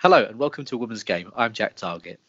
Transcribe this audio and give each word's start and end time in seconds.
Hello 0.00 0.24
and 0.24 0.38
welcome 0.38 0.64
to 0.66 0.76
a 0.76 0.78
Women's 0.78 1.02
Game. 1.02 1.32
I'm 1.34 1.52
Jack 1.52 1.74
Target. 1.74 2.20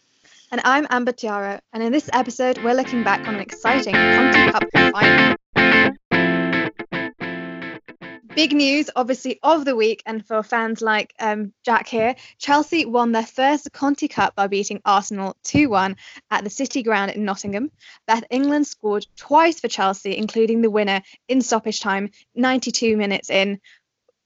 And 0.52 0.60
I'm 0.64 0.88
Amber 0.90 1.12
Tiara, 1.12 1.62
and 1.72 1.84
in 1.84 1.92
this 1.92 2.10
episode, 2.12 2.58
we're 2.64 2.74
looking 2.74 3.04
back 3.04 3.28
on 3.28 3.36
an 3.36 3.42
exciting 3.42 3.94
Conti 3.94 4.52
Cup 4.52 4.64
final. 4.92 5.36
Big 8.34 8.54
news, 8.54 8.90
obviously, 8.96 9.40
of 9.44 9.66
the 9.66 9.76
week, 9.76 10.02
and 10.08 10.26
for 10.26 10.42
fans 10.42 10.82
like 10.82 11.14
um, 11.20 11.54
Jack 11.64 11.88
here, 11.88 12.16
Chelsea 12.40 12.86
won 12.86 13.12
their 13.12 13.26
first 13.26 13.72
Conti 13.72 14.08
Cup 14.08 14.34
by 14.34 14.48
beating 14.48 14.82
Arsenal 14.84 15.38
2 15.44 15.70
1 15.70 15.96
at 16.32 16.44
the 16.44 16.50
City 16.50 16.82
Ground 16.82 17.12
in 17.12 17.24
Nottingham. 17.24 17.70
Beth 18.08 18.24
England 18.32 18.66
scored 18.66 19.06
twice 19.16 19.60
for 19.60 19.68
Chelsea, 19.68 20.18
including 20.18 20.64
the 20.64 20.72
winner 20.72 21.04
in 21.28 21.42
stoppage 21.42 21.82
time, 21.82 22.10
92 22.34 22.98
minutes 22.98 23.30
in 23.30 23.60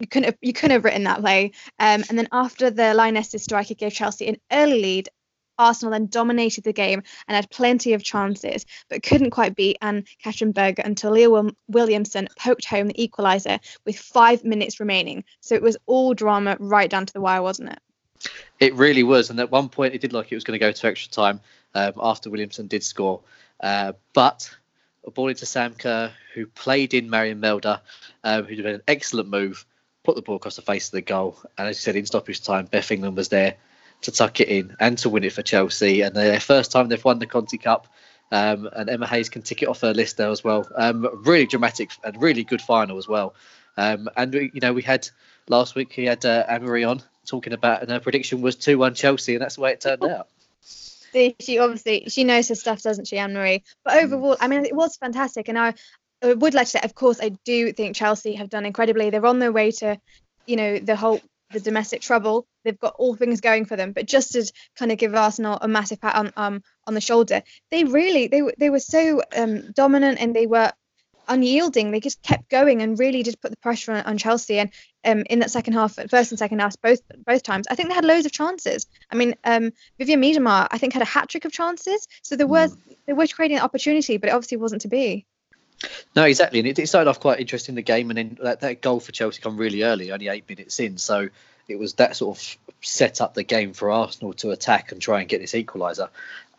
you 0.03 0.07
couldn't 0.07 0.25
have, 0.25 0.37
you 0.41 0.51
couldn't 0.51 0.71
have 0.71 0.83
written 0.83 1.05
that 1.05 1.23
way. 1.23 1.53
Um, 1.79 2.03
and 2.09 2.17
then 2.17 2.27
after 2.33 2.69
the 2.69 2.93
Lionesses 2.93 3.43
striker 3.43 3.73
gave 3.73 3.93
Chelsea 3.93 4.27
an 4.27 4.37
early 4.51 4.81
lead, 4.81 5.09
Arsenal 5.57 5.91
then 5.91 6.07
dominated 6.07 6.65
the 6.65 6.73
game 6.73 7.03
and 7.27 7.35
had 7.35 7.49
plenty 7.49 7.93
of 7.93 8.03
chances, 8.03 8.65
but 8.89 9.01
couldn't 9.01 9.29
quite 9.29 9.55
beat 9.55 9.77
Anne 9.81 10.03
Katrin 10.21 10.51
Berger 10.51 10.81
until 10.83 11.11
Leah 11.11 11.51
Williamson 11.67 12.27
poked 12.37 12.65
home 12.65 12.87
the 12.87 12.93
equaliser 12.95 13.59
with 13.85 13.97
five 13.97 14.43
minutes 14.43 14.79
remaining. 14.79 15.23
So 15.39 15.55
it 15.55 15.61
was 15.61 15.77
all 15.85 16.13
drama 16.13 16.57
right 16.59 16.89
down 16.89 17.05
to 17.05 17.13
the 17.13 17.21
wire, 17.21 17.41
wasn't 17.41 17.69
it? 17.69 17.79
It 18.59 18.73
really 18.73 19.03
was. 19.03 19.29
And 19.29 19.39
at 19.39 19.51
one 19.51 19.69
point, 19.69 19.93
it 19.93 20.01
did 20.01 20.11
look 20.11 20.25
like 20.25 20.31
it 20.31 20.35
was 20.35 20.43
going 20.43 20.59
to 20.59 20.65
go 20.65 20.71
to 20.71 20.87
extra 20.87 21.11
time 21.11 21.39
um, 21.75 21.93
after 21.97 22.29
Williamson 22.29 22.67
did 22.67 22.83
score. 22.83 23.21
Uh, 23.61 23.93
but 24.13 24.53
a 25.05 25.11
ball 25.11 25.29
into 25.29 25.45
Sam 25.45 25.75
Kerr, 25.75 26.11
who 26.33 26.47
played 26.47 26.93
in 26.93 27.09
Maren 27.09 27.39
Mjelde, 27.39 27.79
um, 28.23 28.45
who 28.45 28.55
did 28.55 28.65
an 28.65 28.81
excellent 28.87 29.29
move, 29.29 29.65
put 30.03 30.15
the 30.15 30.21
ball 30.21 30.35
across 30.35 30.55
the 30.55 30.61
face 30.61 30.87
of 30.87 30.91
the 30.91 31.01
goal. 31.01 31.37
And 31.57 31.67
as 31.67 31.77
you 31.77 31.81
said, 31.81 31.95
in 31.95 32.05
stoppage 32.05 32.41
time, 32.41 32.65
Beth 32.65 32.91
England 32.91 33.17
was 33.17 33.29
there 33.29 33.55
to 34.01 34.11
tuck 34.11 34.39
it 34.41 34.49
in 34.49 34.75
and 34.79 34.97
to 34.99 35.09
win 35.09 35.23
it 35.23 35.33
for 35.33 35.41
Chelsea. 35.41 36.01
And 36.01 36.15
their 36.15 36.39
first 36.39 36.71
time 36.71 36.89
they've 36.89 37.03
won 37.03 37.19
the 37.19 37.25
Conti 37.25 37.57
Cup. 37.57 37.87
Um, 38.31 38.67
and 38.73 38.89
Emma 38.89 39.05
Hayes 39.05 39.29
can 39.29 39.43
tick 39.43 39.61
it 39.61 39.67
off 39.67 39.81
her 39.81 39.93
list 39.93 40.17
there 40.17 40.29
as 40.29 40.43
well. 40.43 40.67
Um, 40.75 41.07
really 41.23 41.45
dramatic 41.45 41.91
and 42.03 42.19
really 42.21 42.43
good 42.43 42.61
final 42.61 42.97
as 42.97 43.07
well. 43.07 43.35
Um, 43.77 44.09
and 44.15 44.33
we, 44.33 44.51
you 44.53 44.61
know, 44.61 44.73
we 44.73 44.81
had 44.81 45.07
last 45.47 45.75
week 45.75 45.93
we 45.97 46.05
had 46.05 46.25
uh, 46.25 46.43
Anne 46.47 46.63
Marie 46.63 46.83
on 46.83 47.01
talking 47.25 47.53
about, 47.53 47.81
and 47.81 47.91
her 47.91 47.99
prediction 47.99 48.41
was 48.41 48.55
two 48.55 48.77
one 48.77 48.93
Chelsea, 48.93 49.35
and 49.35 49.41
that's 49.41 49.55
the 49.55 49.61
way 49.61 49.71
it 49.71 49.81
turned 49.81 50.03
out. 50.03 50.27
She 51.39 51.59
obviously 51.59 52.05
she 52.07 52.23
knows 52.23 52.49
her 52.49 52.55
stuff, 52.55 52.81
doesn't 52.81 53.07
she, 53.07 53.19
Anne 53.19 53.35
Marie? 53.35 53.61
But 53.83 53.93
mm. 53.93 54.03
overall, 54.05 54.35
I 54.41 54.47
mean, 54.47 54.65
it 54.65 54.75
was 54.75 54.97
fantastic, 54.97 55.47
and 55.47 55.59
I, 55.59 55.75
I 56.23 56.33
would 56.33 56.53
like 56.53 56.67
to 56.67 56.71
say, 56.71 56.79
of 56.83 56.95
course, 56.95 57.19
I 57.21 57.29
do 57.43 57.73
think 57.73 57.95
Chelsea 57.95 58.33
have 58.35 58.49
done 58.49 58.65
incredibly. 58.65 59.09
They're 59.09 59.25
on 59.25 59.39
their 59.39 59.51
way 59.51 59.71
to, 59.71 59.99
you 60.45 60.55
know, 60.55 60.79
the 60.79 60.95
whole 60.95 61.21
the 61.51 61.59
domestic 61.59 62.01
trouble. 62.01 62.47
They've 62.63 62.79
got 62.79 62.95
all 62.97 63.15
things 63.15 63.41
going 63.41 63.65
for 63.65 63.75
them. 63.75 63.91
But 63.91 64.07
just 64.07 64.31
to 64.31 64.51
kind 64.77 64.91
of 64.91 64.97
give 64.97 65.13
Arsenal 65.13 65.57
a 65.61 65.67
massive 65.67 66.01
pat 66.01 66.15
on 66.15 66.33
um 66.35 66.63
on 66.87 66.93
the 66.93 67.01
shoulder, 67.01 67.43
they 67.71 67.83
really 67.83 68.27
they 68.27 68.41
were 68.41 68.53
they 68.57 68.69
were 68.69 68.79
so 68.79 69.21
um, 69.35 69.71
dominant 69.73 70.19
and 70.19 70.35
they 70.35 70.47
were 70.47 70.71
unyielding. 71.27 71.91
They 71.91 71.99
just 71.99 72.21
kept 72.21 72.49
going 72.49 72.81
and 72.81 72.99
really 72.99 73.23
did 73.23 73.39
put 73.41 73.51
the 73.51 73.57
pressure 73.57 73.93
on, 73.93 74.03
on 74.05 74.17
Chelsea. 74.17 74.59
And 74.59 74.71
um, 75.05 75.23
in 75.29 75.39
that 75.39 75.51
second 75.51 75.73
half, 75.73 75.95
first 76.09 76.31
and 76.31 76.39
second 76.39 76.59
half, 76.59 76.75
both 76.81 77.01
both 77.25 77.43
times, 77.43 77.67
I 77.69 77.75
think 77.75 77.89
they 77.89 77.95
had 77.95 78.05
loads 78.05 78.25
of 78.25 78.31
chances. 78.31 78.87
I 79.11 79.15
mean, 79.15 79.35
um, 79.43 79.71
Vivianne 79.99 80.19
Miedema, 80.19 80.67
I 80.71 80.77
think, 80.77 80.93
had 80.93 81.01
a 81.01 81.05
hat 81.05 81.29
trick 81.29 81.45
of 81.45 81.51
chances. 81.51 82.07
So 82.21 82.35
there 82.35 82.47
was 82.47 82.75
mm. 82.75 82.95
they 83.05 83.13
were 83.13 83.27
creating 83.27 83.57
an 83.57 83.63
opportunity, 83.63 84.17
but 84.17 84.29
it 84.29 84.33
obviously 84.33 84.57
wasn't 84.57 84.81
to 84.81 84.87
be. 84.87 85.25
No, 86.15 86.23
exactly, 86.25 86.59
and 86.59 86.67
it, 86.67 86.79
it, 86.79 86.87
started 86.87 87.09
off 87.09 87.19
quite 87.19 87.39
interesting 87.39 87.75
the 87.75 87.81
game, 87.81 88.09
and 88.09 88.17
then 88.17 88.37
that, 88.41 88.61
that 88.61 88.81
goal 88.81 88.99
for 88.99 89.11
Chelsea 89.11 89.41
come 89.41 89.57
really 89.57 89.83
early, 89.83 90.11
only 90.11 90.27
eight 90.27 90.47
minutes 90.47 90.79
in. 90.79 90.97
So 90.97 91.29
it 91.67 91.77
was 91.77 91.93
that 91.93 92.15
sort 92.15 92.37
of 92.37 92.57
set 92.81 93.21
up 93.21 93.33
the 93.33 93.43
game 93.43 93.73
for 93.73 93.89
Arsenal 93.89 94.33
to 94.33 94.51
attack 94.51 94.91
and 94.91 95.01
try 95.01 95.19
and 95.19 95.29
get 95.29 95.41
this 95.41 95.53
equaliser, 95.53 96.09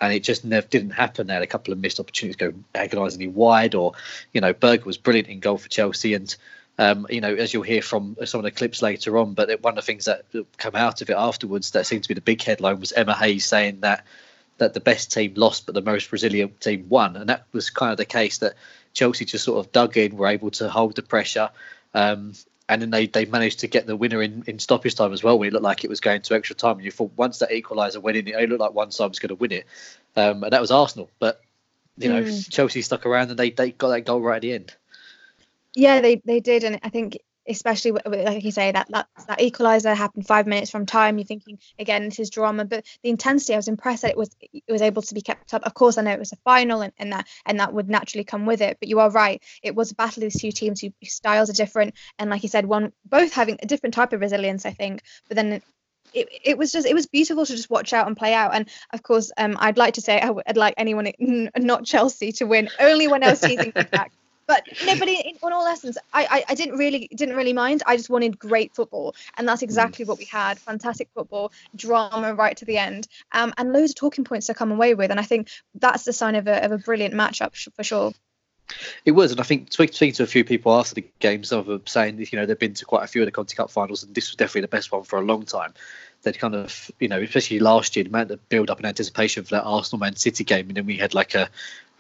and 0.01 0.13
it 0.13 0.21
just 0.21 0.45
never 0.45 0.67
didn't 0.67 0.91
happen. 0.91 1.27
They 1.27 1.35
had 1.35 1.43
a 1.43 1.49
couple 1.49 1.73
of 1.73 1.79
missed 1.79 2.01
opportunities 2.01 2.37
go 2.37 2.53
agonisingly 2.75 3.29
wide, 3.29 3.75
or 3.75 3.93
you 4.33 4.41
know, 4.41 4.53
Berger 4.53 4.85
was 4.85 4.99
brilliant 4.99 5.29
in 5.29 5.41
goal 5.41 5.59
for 5.59 5.69
Chelsea, 5.69 6.15
and 6.15 6.35
um, 6.79 7.07
you 7.09 7.21
know, 7.21 7.35
as 7.35 7.55
you'll 7.55 7.63
hear 7.63 7.83
from 7.83 8.17
some 8.25 8.41
of 8.41 8.45
the 8.45 8.51
clips 8.51 8.83
later 8.83 9.17
on, 9.19 9.35
but 9.35 9.49
one 9.63 9.73
of 9.73 9.77
the 9.77 9.87
things 9.87 10.07
that 10.07 10.25
come 10.57 10.75
out 10.75 11.03
of 11.03 11.11
it 11.11 11.17
afterwards 11.17 11.71
that 11.71 11.87
seemed 11.87 12.03
to 12.03 12.09
be 12.09 12.15
the 12.15 12.21
big 12.21 12.43
headline 12.43 12.81
was 12.81 12.93
Emma 12.93 13.15
Hayes 13.15 13.47
saying 13.47 13.81
that 13.81 14.05
that 14.59 14.73
the 14.73 14.81
best 14.81 15.13
team 15.13 15.35
lost, 15.37 15.67
but 15.67 15.75
the 15.75 15.83
most 15.83 16.13
resilient 16.13 16.61
team 16.61 16.87
won, 16.89 17.17
and 17.17 17.29
that 17.29 17.47
was 17.53 17.71
kind 17.71 17.93
of 17.93 17.99
the 17.99 18.05
case 18.05 18.39
that 18.39 18.55
Chelsea 18.95 19.27
just 19.27 19.45
sort 19.45 19.65
of 19.65 19.73
dug 19.73 19.97
in, 19.97 20.17
were 20.17 20.29
able 20.29 20.51
to 20.53 20.71
hold 20.71 20.97
the 20.97 21.03
pressure. 21.03 21.51
Um, 21.93 22.33
and 22.69 22.81
then 22.81 22.91
they, 22.91 23.07
they 23.07 23.27
managed 23.27 23.61
to 23.61 23.69
get 23.69 23.87
the 23.87 23.97
winner 23.97 24.23
in, 24.23 24.43
in 24.47 24.59
stoppage 24.59 24.95
time 24.95 25.13
as 25.13 25.23
well 25.23 25.39
when 25.39 25.49
it 25.49 25.53
looked 25.53 25.65
like 25.65 25.85
it 25.85 25.91
was 25.91 26.01
going 26.01 26.23
to 26.23 26.35
extra 26.35 26.57
time. 26.57 26.77
And 26.77 26.85
you 26.85 26.91
thought 26.91 27.13
once 27.17 27.41
that 27.41 27.51
equaliser 27.51 28.01
went 28.01 28.17
in, 28.17 28.27
it 28.27 28.35
only 28.35 28.47
looked 28.47 28.61
like 28.61 28.73
one 28.73 28.91
side 28.91 29.09
was 29.09 29.19
going 29.19 29.29
to 29.29 29.35
win 29.35 29.53
it. 29.53 29.67
Um, 30.17 30.43
and 30.45 30.53
that 30.53 30.63
was 30.63 30.71
Arsenal. 30.71 31.11
But, 31.19 31.43
you 31.99 32.09
know, 32.09 32.23
mm. 32.23 32.51
Chelsea 32.51 32.81
stuck 32.81 33.05
around 33.05 33.29
and 33.29 33.39
they, 33.39 33.51
they 33.51 33.73
got 33.73 33.89
that 33.89 34.07
goal 34.07 34.23
right 34.23 34.37
at 34.37 34.43
the 34.43 34.55
end. 34.55 34.75
Yeah, 35.75 36.01
they, 36.01 36.23
they 36.25 36.41
did. 36.41 36.65
And 36.65 36.81
I 36.83 36.89
think 36.89 37.19
especially 37.49 37.93
like 38.07 38.45
you 38.45 38.51
say 38.51 38.73
that 38.73 38.89
that, 38.91 39.07
that 39.29 39.41
equalizer 39.41 39.95
happened 39.95 40.27
five 40.27 40.47
minutes 40.47 40.71
from 40.71 40.87
time 40.87 41.19
you're 41.19 41.27
thinking 41.27 41.59
again 41.79 42.05
this 42.05 42.19
is 42.19 42.31
drama 42.31 42.65
but 42.65 42.85
the 43.03 43.11
intensity 43.11 43.55
i 43.55 43.57
was 43.57 43.69
impressed 43.69 44.03
that 44.03 44.11
it 44.11 44.17
was 44.17 44.31
it 44.41 44.63
was 44.69 44.83
able 44.83 45.03
to 45.03 45.15
be 45.15 45.21
kept 45.21 45.53
up. 45.55 45.63
Of 45.65 45.75
course 45.75 45.99
i 45.99 46.03
know 46.03 46.13
it 46.13 46.19
was 46.19 46.33
a 46.33 46.37
final 46.37 46.83
and, 46.83 46.93
and 46.99 47.13
that 47.13 47.27
and 47.47 47.61
that 47.61 47.73
would 47.73 47.89
naturally 47.89 48.25
come 48.25 48.47
with 48.47 48.61
it 48.61 48.79
but 48.81 48.89
you 48.89 49.01
are 49.01 49.11
right 49.11 49.43
it 49.63 49.75
was 49.75 49.91
a 49.91 49.95
battle 49.95 50.23
of 50.23 50.33
these 50.33 50.41
two 50.41 50.53
teams 50.53 50.81
whose 50.81 50.93
styles 51.05 51.51
are 51.51 51.55
different 51.55 51.95
and 52.19 52.31
like 52.31 52.43
you 52.43 52.49
said 52.49 52.67
one 52.67 52.93
both 53.05 53.33
having 53.33 53.59
a 53.63 53.67
different 53.67 53.95
type 53.95 54.13
of 54.13 54.21
resilience 54.21 54.67
i 54.67 54.71
think 54.71 55.03
but 55.29 55.37
then 55.37 55.61
it, 56.13 56.29
it 56.45 56.59
was 56.59 56.73
just 56.73 56.87
it 56.87 56.95
was 56.95 57.07
beautiful 57.07 57.45
to 57.45 57.57
just 57.57 57.71
watch 57.71 57.93
out 57.93 58.07
and 58.07 58.17
play 58.17 58.35
out 58.35 58.55
and 58.55 58.69
of 58.93 59.03
course 59.03 59.33
um, 59.37 59.57
I'd 59.59 59.79
like 59.79 59.95
to 59.95 60.01
say 60.01 60.21
I 60.21 60.31
would 60.31 60.57
like 60.57 60.75
anyone 60.77 61.11
not 61.57 61.85
Chelsea 61.85 62.33
to 62.33 62.45
win. 62.45 62.69
Only 62.79 63.09
when 63.09 63.25
I 63.25 63.31
was 63.31 63.41
teasing 63.41 63.73
back 63.73 64.13
but 64.47 64.67
no, 64.87 64.99
but 64.99 65.09
in, 65.09 65.21
in, 65.21 65.37
on 65.43 65.53
all 65.53 65.65
lessons, 65.65 65.99
I, 66.13 66.27
I, 66.31 66.45
I 66.51 66.55
didn't 66.55 66.77
really 66.77 67.09
didn't 67.15 67.37
really 67.37 67.53
mind. 67.53 67.83
I 67.87 67.97
just 67.97 68.11
wanted 68.11 68.39
great 68.39 68.75
football, 68.75 69.15
and 69.37 69.49
that's 69.49 69.63
exactly 69.63 70.05
what 70.05 70.19
we 70.19 70.25
had. 70.25 70.59
Fantastic 70.59 71.09
football, 71.15 71.53
drama 71.77 72.35
right 72.35 72.57
to 72.57 72.65
the 72.65 72.79
end, 72.79 73.09
um, 73.33 73.53
and 73.57 73.73
loads 73.73 73.93
of 73.93 73.97
talking 73.97 74.25
points 74.25 74.47
to 74.47 74.55
come 74.55 74.73
away 74.73 74.95
with. 74.95 75.11
And 75.11 75.21
I 75.21 75.25
think 75.25 75.49
that's 75.75 76.05
the 76.05 76.13
sign 76.13 76.35
of 76.35 76.47
a 76.47 76.65
of 76.65 76.73
a 76.73 76.79
brilliant 76.79 77.15
matchup 77.15 77.55
for 77.75 77.85
sure. 77.85 78.13
It 79.05 79.13
was, 79.13 79.31
and 79.31 79.41
I 79.41 79.45
think 79.45 79.73
speaking 79.73 80.13
to 80.13 80.23
a 80.23 80.27
few 80.27 80.45
people 80.45 80.75
after 80.75 80.95
the 80.95 81.05
game, 81.19 81.45
some 81.45 81.59
of 81.59 81.67
them 81.67 81.83
saying 81.87 82.19
you 82.19 82.39
know 82.39 82.47
they've 82.47 82.59
been 82.59 82.75
to 82.75 82.85
quite 82.85 83.05
a 83.05 83.07
few 83.07 83.23
of 83.23 83.27
the 83.27 83.33
Conti 83.33 83.55
Cup 83.55 83.71
finals, 83.71 84.03
and 84.03 84.15
this 84.15 84.31
was 84.31 84.37
definitely 84.37 84.63
the 84.63 84.69
best 84.69 84.91
one 84.91 85.03
for 85.03 85.19
a 85.19 85.23
long 85.23 85.45
time. 85.45 85.75
They'd 86.23 86.39
kind 86.39 86.55
of, 86.55 86.91
you 86.99 87.09
know, 87.09 87.21
especially 87.21 87.59
last 87.59 87.97
year, 87.97 88.05
the 88.05 88.09
amount 88.09 88.31
of 88.31 88.49
build 88.49 88.71
up 88.71 88.79
and 88.79 88.87
anticipation 88.87 89.45
for 89.45 89.51
that 89.51 89.65
Arsenal 89.65 90.01
Man 90.01 90.17
City 90.17 90.45
game, 90.45 90.69
and 90.69 90.77
then 90.77 90.87
we 90.87 90.97
had 90.97 91.15
like 91.15 91.35
a 91.35 91.51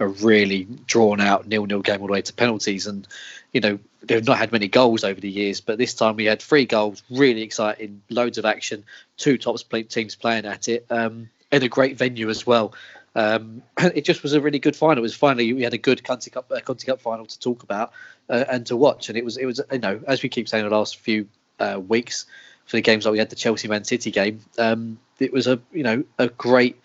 a 0.00 0.08
really 0.08 0.66
drawn 0.86 1.20
out 1.20 1.46
nil 1.46 1.66
nil 1.66 1.80
game 1.80 2.00
all 2.00 2.08
the 2.08 2.12
way 2.12 2.22
to 2.22 2.32
penalties. 2.32 2.86
And 2.86 3.06
you 3.52 3.60
know 3.60 3.78
they've 4.02 4.26
not 4.26 4.38
had 4.38 4.52
many 4.52 4.68
goals 4.68 5.04
over 5.04 5.20
the 5.20 5.30
years, 5.30 5.60
but 5.60 5.78
this 5.78 5.94
time 5.94 6.16
we 6.16 6.24
had 6.24 6.40
three 6.40 6.64
goals, 6.64 7.02
really 7.10 7.42
exciting, 7.42 8.02
loads 8.10 8.38
of 8.38 8.44
action, 8.44 8.84
two 9.16 9.38
top 9.38 9.56
teams 9.88 10.14
playing 10.14 10.46
at 10.46 10.68
it, 10.68 10.86
um, 10.90 11.28
in 11.52 11.62
a 11.62 11.68
great 11.68 11.96
venue 11.96 12.30
as 12.30 12.46
well. 12.46 12.74
Um, 13.14 13.62
it 13.78 14.04
just 14.04 14.22
was 14.22 14.32
a 14.32 14.40
really 14.40 14.58
good 14.58 14.76
final. 14.76 14.98
It 14.98 15.02
was 15.02 15.14
finally 15.14 15.52
we 15.52 15.62
had 15.62 15.74
a 15.74 15.78
good 15.78 16.02
Conti 16.04 16.30
Cup, 16.30 16.50
uh, 16.50 16.60
Conti 16.60 16.86
Cup 16.86 17.00
final 17.00 17.26
to 17.26 17.38
talk 17.38 17.62
about 17.62 17.92
uh, 18.28 18.44
and 18.50 18.66
to 18.66 18.76
watch, 18.76 19.08
and 19.08 19.18
it 19.18 19.24
was 19.24 19.36
it 19.36 19.46
was 19.46 19.60
you 19.70 19.78
know 19.78 20.00
as 20.06 20.22
we 20.22 20.28
keep 20.28 20.48
saying 20.48 20.64
the 20.64 20.74
last 20.74 20.98
few 20.98 21.28
uh, 21.60 21.80
weeks 21.86 22.26
for 22.66 22.76
the 22.76 22.82
games 22.82 23.04
like 23.04 23.12
we 23.12 23.18
had 23.18 23.30
the 23.30 23.36
Chelsea 23.36 23.68
Man 23.68 23.84
City 23.84 24.10
game, 24.10 24.40
um, 24.58 24.98
it 25.18 25.32
was 25.32 25.46
a 25.46 25.60
you 25.72 25.82
know 25.82 26.04
a 26.18 26.28
great 26.28 26.80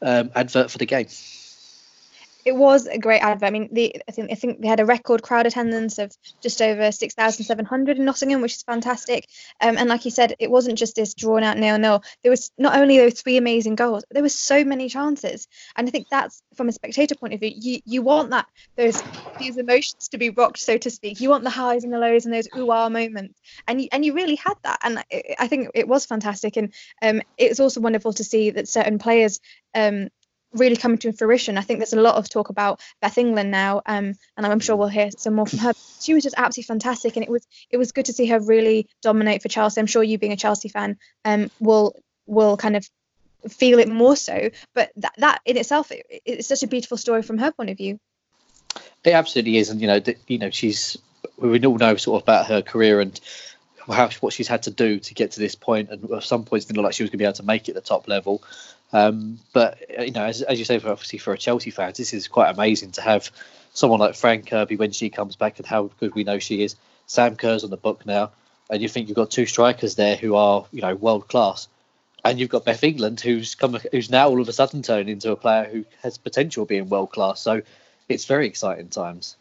um, 0.00 0.30
advert 0.34 0.70
for 0.70 0.78
the 0.78 0.86
game 0.86 1.06
it 2.44 2.54
was 2.54 2.86
a 2.86 2.98
great 2.98 3.20
advert. 3.20 3.46
I 3.46 3.50
mean, 3.50 3.68
the 3.72 3.96
I 4.08 4.12
think 4.12 4.30
I 4.30 4.34
think 4.34 4.60
they 4.60 4.68
had 4.68 4.80
a 4.80 4.86
record 4.86 5.22
crowd 5.22 5.46
attendance 5.46 5.98
of 5.98 6.12
just 6.42 6.60
over 6.60 6.92
six 6.92 7.14
thousand 7.14 7.44
seven 7.44 7.64
hundred 7.64 7.98
in 7.98 8.04
Nottingham, 8.04 8.40
which 8.40 8.54
is 8.54 8.62
fantastic. 8.62 9.28
Um, 9.60 9.78
and 9.78 9.88
like 9.88 10.04
you 10.04 10.10
said, 10.10 10.34
it 10.38 10.50
wasn't 10.50 10.78
just 10.78 10.96
this 10.96 11.14
drawn 11.14 11.42
out 11.42 11.58
nil 11.58 11.78
nil. 11.78 12.02
There 12.22 12.30
was 12.30 12.50
not 12.58 12.76
only 12.76 12.98
those 12.98 13.20
three 13.20 13.36
amazing 13.36 13.76
goals, 13.76 14.04
there 14.10 14.22
were 14.22 14.28
so 14.28 14.64
many 14.64 14.88
chances. 14.88 15.48
And 15.76 15.88
I 15.88 15.90
think 15.90 16.08
that's 16.10 16.42
from 16.54 16.68
a 16.68 16.72
spectator 16.72 17.14
point 17.14 17.34
of 17.34 17.40
view, 17.40 17.52
you 17.54 17.80
you 17.84 18.02
want 18.02 18.30
that 18.30 18.46
those 18.76 19.02
these 19.38 19.56
emotions 19.56 20.08
to 20.08 20.18
be 20.18 20.30
rocked, 20.30 20.58
so 20.58 20.78
to 20.78 20.90
speak. 20.90 21.20
You 21.20 21.30
want 21.30 21.44
the 21.44 21.50
highs 21.50 21.84
and 21.84 21.92
the 21.92 21.98
lows 21.98 22.24
and 22.24 22.34
those 22.34 22.48
ooh 22.56 22.70
ah 22.70 22.88
moments, 22.88 23.40
and 23.66 23.80
you, 23.80 23.88
and 23.92 24.04
you 24.04 24.14
really 24.14 24.36
had 24.36 24.54
that. 24.62 24.80
And 24.82 25.02
I 25.38 25.48
think 25.48 25.70
it 25.74 25.88
was 25.88 26.06
fantastic. 26.06 26.56
And 26.56 26.72
um, 27.02 27.22
it's 27.38 27.60
also 27.60 27.80
wonderful 27.80 28.12
to 28.14 28.24
see 28.24 28.50
that 28.50 28.68
certain 28.68 28.98
players 28.98 29.40
um, 29.74 30.08
really 30.54 30.76
coming 30.76 30.98
to 30.98 31.12
fruition. 31.12 31.58
I 31.58 31.62
think 31.62 31.80
there's 31.80 31.92
a 31.92 32.00
lot 32.00 32.16
of 32.16 32.28
talk 32.28 32.48
about 32.48 32.80
Beth 33.00 33.18
England 33.18 33.50
now, 33.50 33.82
um, 33.86 34.14
and 34.36 34.46
I'm 34.46 34.60
sure 34.60 34.76
we'll 34.76 34.88
hear 34.88 35.10
some 35.16 35.34
more 35.34 35.46
from 35.46 35.58
her. 35.60 35.72
She 36.00 36.14
was 36.14 36.22
just 36.22 36.36
absolutely 36.38 36.68
fantastic, 36.68 37.16
and 37.16 37.24
it 37.24 37.30
was 37.30 37.46
it 37.70 37.76
was 37.76 37.92
good 37.92 38.06
to 38.06 38.12
see 38.12 38.26
her 38.26 38.40
really 38.40 38.88
dominate 39.02 39.42
for 39.42 39.48
Chelsea. 39.48 39.80
I'm 39.80 39.86
sure 39.86 40.02
you, 40.02 40.18
being 40.18 40.32
a 40.32 40.36
Chelsea 40.36 40.68
fan, 40.68 40.96
um, 41.24 41.50
will 41.60 41.94
will 42.26 42.56
kind 42.56 42.76
of 42.76 42.88
feel 43.48 43.78
it 43.78 43.88
more 43.88 44.16
so. 44.16 44.50
But 44.74 44.90
that 44.96 45.14
that 45.18 45.40
in 45.44 45.56
itself, 45.56 45.90
it, 45.90 46.06
it's 46.24 46.48
such 46.48 46.62
a 46.62 46.66
beautiful 46.66 46.96
story 46.96 47.22
from 47.22 47.38
her 47.38 47.52
point 47.52 47.70
of 47.70 47.76
view. 47.76 47.98
It 49.04 49.12
absolutely 49.12 49.58
is, 49.58 49.70
and 49.70 49.80
you 49.80 49.86
know, 49.86 50.00
you 50.26 50.38
know, 50.38 50.50
she's 50.50 50.96
we 51.36 51.64
all 51.64 51.78
know 51.78 51.96
sort 51.96 52.22
of 52.22 52.24
about 52.24 52.46
her 52.46 52.62
career 52.62 53.00
and 53.00 53.18
how 53.86 54.08
what 54.20 54.32
she's 54.32 54.48
had 54.48 54.62
to 54.64 54.70
do 54.70 54.98
to 54.98 55.14
get 55.14 55.32
to 55.32 55.40
this 55.40 55.54
point, 55.54 55.90
and 55.90 56.10
at 56.10 56.22
some 56.22 56.44
points 56.44 56.66
didn't 56.66 56.78
look 56.78 56.84
like 56.84 56.94
she 56.94 57.02
was 57.02 57.10
going 57.10 57.18
to 57.18 57.22
be 57.22 57.24
able 57.24 57.34
to 57.34 57.42
make 57.42 57.68
it 57.68 57.74
the 57.74 57.80
top 57.80 58.08
level. 58.08 58.42
Um, 58.94 59.40
but 59.52 59.78
you 59.98 60.12
know, 60.12 60.24
as, 60.24 60.40
as 60.40 60.56
you 60.56 60.64
say, 60.64 60.76
obviously 60.76 61.18
for 61.18 61.32
a 61.32 61.38
Chelsea 61.38 61.70
fans, 61.70 61.98
this 61.98 62.14
is 62.14 62.28
quite 62.28 62.54
amazing 62.54 62.92
to 62.92 63.02
have 63.02 63.28
someone 63.72 63.98
like 63.98 64.14
Fran 64.14 64.42
Kirby 64.42 64.76
when 64.76 64.92
she 64.92 65.10
comes 65.10 65.34
back 65.34 65.58
and 65.58 65.66
how 65.66 65.90
good 65.98 66.14
we 66.14 66.22
know 66.22 66.38
she 66.38 66.62
is. 66.62 66.76
Sam 67.06 67.34
Kerr's 67.34 67.64
on 67.64 67.70
the 67.70 67.76
book 67.76 68.06
now, 68.06 68.30
and 68.70 68.80
you 68.80 68.88
think 68.88 69.08
you've 69.08 69.16
got 69.16 69.32
two 69.32 69.46
strikers 69.46 69.96
there 69.96 70.14
who 70.14 70.36
are 70.36 70.64
you 70.72 70.80
know 70.80 70.94
world 70.94 71.26
class, 71.26 71.66
and 72.24 72.38
you've 72.38 72.50
got 72.50 72.64
Beth 72.64 72.84
England 72.84 73.20
who's 73.20 73.56
come 73.56 73.76
who's 73.90 74.10
now 74.10 74.28
all 74.28 74.40
of 74.40 74.48
a 74.48 74.52
sudden 74.52 74.82
turned 74.82 75.10
into 75.10 75.32
a 75.32 75.36
player 75.36 75.64
who 75.64 75.84
has 76.04 76.16
potential 76.16 76.64
being 76.64 76.88
world 76.88 77.10
class. 77.10 77.40
So 77.40 77.62
it's 78.08 78.26
very 78.26 78.46
exciting 78.46 78.90
times 78.90 79.36